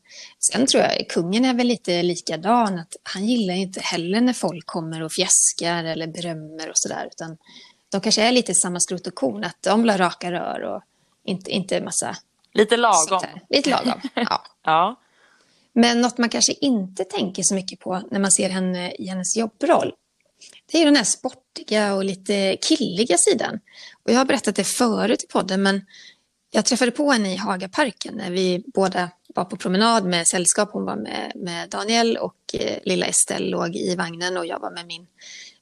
[0.51, 4.65] Sen tror jag kungen är väl lite likadan, att han gillar inte heller när folk
[4.65, 7.38] kommer och fjäskar eller berömmer och sådär, utan
[7.91, 10.82] de kanske är lite samma skrot och korn, att de vill ha raka rör och
[11.26, 12.18] inte, inte massa
[12.53, 13.22] Lite lagom.
[13.49, 14.43] Lite lagom, ja.
[14.63, 14.99] Ja.
[15.80, 19.38] Men något man kanske inte tänker så mycket på när man ser henne i hennes
[19.38, 19.93] jobbroll,
[20.71, 23.59] det är den här sportiga och lite killiga sidan.
[24.03, 25.86] Och jag har berättat det förut i podden, men
[26.51, 30.69] jag träffade på henne i Hagaparken när vi båda var på promenad med sällskap.
[30.71, 34.71] Hon var med, med Daniel och eh, lilla Estelle låg i vagnen och jag var
[34.71, 35.07] med min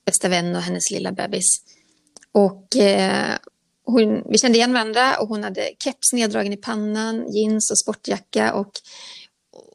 [0.05, 1.57] bästa vän och hennes lilla bebis.
[2.31, 3.35] Och eh,
[3.85, 8.53] hon, vi kände igen varandra och hon hade keps neddragen i pannan, jeans och sportjacka
[8.53, 8.71] och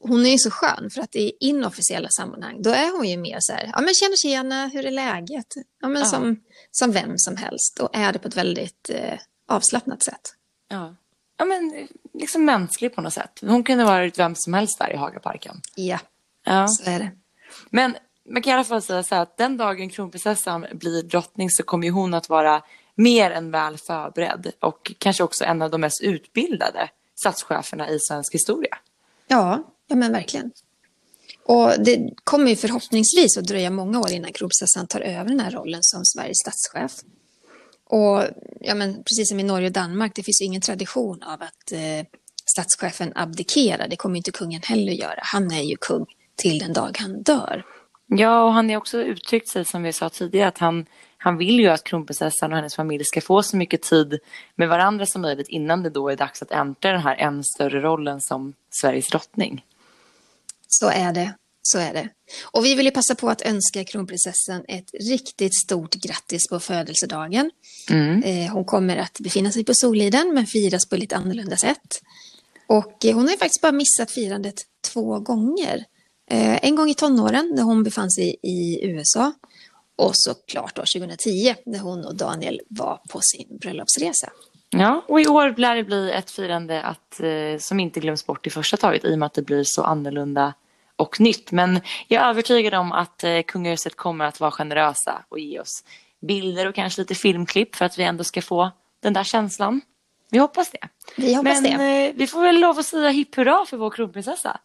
[0.01, 3.37] hon är ju så skön för att i inofficiella sammanhang då är hon ju mer
[3.39, 5.45] så här, ja men tjena tjena, hur är läget?
[5.81, 6.07] Ja men Ja.
[6.07, 10.33] som, som vem som helst och är det på ett väldigt eh, avslappnat sätt.
[10.67, 10.95] Ja.
[11.37, 13.39] ja, men liksom mänsklig på något sätt.
[13.41, 15.61] Hon kunde varit vem som helst där i Hagaparken.
[15.75, 15.99] Ja,
[16.43, 16.67] Ja.
[16.67, 17.11] så är det.
[17.69, 17.95] Men
[18.29, 21.63] man kan i alla fall säga så här att den dagen kronprinsessan blir drottning så
[21.63, 22.63] kommer ju hon att vara
[22.95, 28.33] mer än väl förberedd och kanske också en av de mest utbildade statscheferna i svensk
[28.33, 28.77] historia.
[29.31, 30.51] Ja, ja men verkligen.
[31.45, 35.51] Och det kommer ju förhoppningsvis att dröja många år innan kronprinsessan tar över den här
[35.51, 36.91] rollen som Sveriges statschef.
[37.89, 38.23] Och
[38.59, 41.71] ja, men precis som i Norge och Danmark, det finns ju ingen tradition av att
[41.71, 42.05] eh,
[42.45, 43.87] statschefen abdikerar.
[43.87, 45.19] Det kommer inte kungen heller göra.
[45.21, 46.05] Han är ju kung
[46.35, 47.65] till den dag han dör.
[48.07, 50.85] Ja, och han har också uttryckt sig som vi sa tidigare att han,
[51.23, 54.19] han vill ju att kronprinsessan och hennes familj ska få så mycket tid
[54.55, 57.81] med varandra som möjligt innan det då är dags att äntra den här än större
[57.81, 59.65] rollen som Sveriges drottning.
[60.67, 61.33] Så är det.
[61.61, 62.09] Så är det.
[62.43, 67.51] Och vi vill ju passa på att önska kronprinsessan ett riktigt stort grattis på födelsedagen.
[67.89, 68.23] Mm.
[68.23, 72.01] Eh, hon kommer att befinna sig på Soliden men firas på lite annorlunda sätt.
[72.67, 74.55] Och eh, hon har ju faktiskt bara missat firandet
[74.93, 75.85] två gånger.
[76.31, 79.33] Eh, en gång i tonåren när hon befann sig i USA
[79.95, 84.31] och såklart då 2010 när hon och Daniel var på sin bröllopsresa.
[84.69, 88.47] Ja, och i år lär det bli ett firande att, eh, som inte glöms bort
[88.47, 90.53] i första taget i och med att det blir så annorlunda
[90.95, 91.51] och nytt.
[91.51, 95.83] Men jag är övertygad om att eh, kungahuset kommer att vara generösa och ge oss
[96.21, 99.81] bilder och kanske lite filmklipp för att vi ändå ska få den där känslan.
[100.29, 100.87] Vi hoppas det.
[101.17, 102.07] Vi hoppas Men det.
[102.07, 104.59] eh, vi får väl lov att säga hipp hurra för vår kronprinsessa.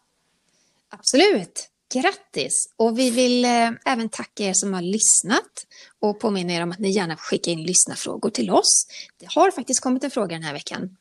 [0.89, 1.69] Absolut.
[1.93, 2.73] Grattis!
[2.75, 5.65] Och vi vill eh, även tacka er som har lyssnat
[5.99, 8.87] och påminna er om att ni gärna får skicka in lyssnarfrågor till oss.
[9.17, 10.97] Det har faktiskt kommit en fråga den här veckan.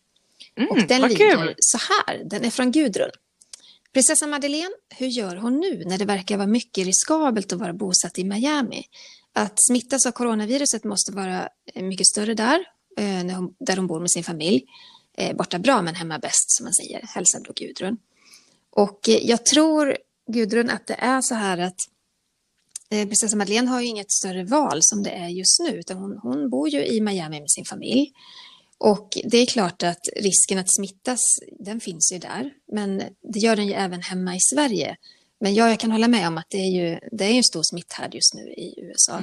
[0.57, 1.55] Mm, och den lyder kul.
[1.59, 3.11] så här, den är från Gudrun.
[3.93, 8.19] Prinsessa Madeleine, hur gör hon nu när det verkar vara mycket riskabelt att vara bosatt
[8.19, 8.85] i Miami?
[9.33, 12.65] Att smittas av coronaviruset måste vara eh, mycket större där,
[12.99, 14.65] eh, hon, där hon bor med sin familj.
[15.19, 17.99] Eh, Borta bra men hemma bäst som man säger, hälsar då Gudrun.
[18.71, 19.97] Och eh, jag tror,
[20.27, 21.81] Gudrun, att det är så här att
[22.91, 26.19] eh, prinsessa Madeleine har ju inget större val som det är just nu, utan hon,
[26.23, 28.13] hon bor ju i Miami med sin familj.
[28.79, 31.21] Och det är klart att risken att smittas,
[31.59, 33.03] den finns ju där, men
[33.33, 34.97] det gör den ju även hemma i Sverige.
[35.41, 37.45] Men ja, jag kan hålla med om att det är ju det är ju en
[37.45, 39.23] stor smitthärd just nu i USA.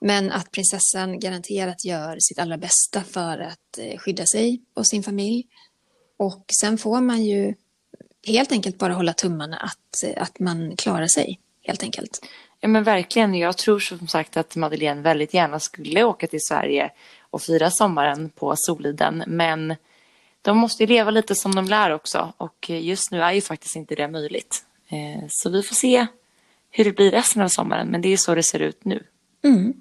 [0.00, 5.02] Men att prinsessan garanterat gör sitt allra bästa för att eh, skydda sig och sin
[5.02, 5.46] familj.
[6.16, 7.54] Och sen får man ju
[8.26, 12.26] helt enkelt bara hålla tummarna att, att man klarar sig, helt enkelt.
[12.60, 13.34] Ja men verkligen.
[13.34, 16.90] Jag tror som sagt att Madeleine väldigt gärna skulle åka till Sverige
[17.20, 19.24] och fira sommaren på Soliden.
[19.26, 19.74] Men
[20.42, 22.32] de måste ju leva lite som de lär också.
[22.36, 24.64] Och just nu är ju faktiskt inte det möjligt.
[24.88, 26.06] Eh, Så vi får se
[26.70, 27.88] hur det blir resten av sommaren.
[27.88, 29.02] Men det är så det ser ut nu.
[29.44, 29.72] Mm.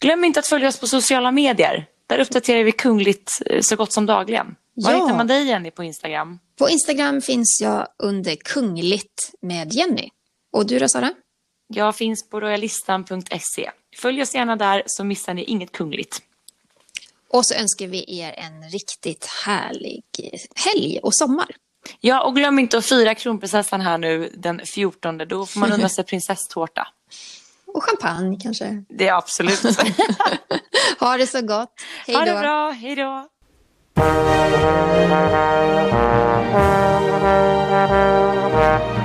[0.00, 1.86] Glöm inte att följa oss på sociala medier.
[2.06, 4.56] Där uppdaterar vi kungligt eh, så gott som dagligen.
[4.82, 4.96] Var Ja.
[5.04, 6.38] hittar man dig Jenny på Instagram?
[6.58, 10.08] På Instagram finns jag under kungligt med Jenny.
[10.52, 11.12] Och du då Sara?
[11.74, 13.70] Jag finns på royalistan.se.
[13.96, 16.22] Följ oss gärna där så missar ni inget kungligt.
[17.30, 20.02] Och så önskar vi er en riktigt härlig
[20.66, 21.48] helg och sommar.
[22.00, 25.18] Ja, och glöm inte att fira kronprinsessan här nu den 14.
[25.18, 26.88] Då får man unna sig prinsesstårta.
[27.66, 28.84] Och champagne kanske.
[28.88, 29.62] Det är absolut.
[31.00, 31.72] Ha det så gott.
[32.06, 32.38] Hej ha det då.
[32.40, 33.28] bra, hej då.
[33.98, 34.52] Thank
[38.92, 38.97] you.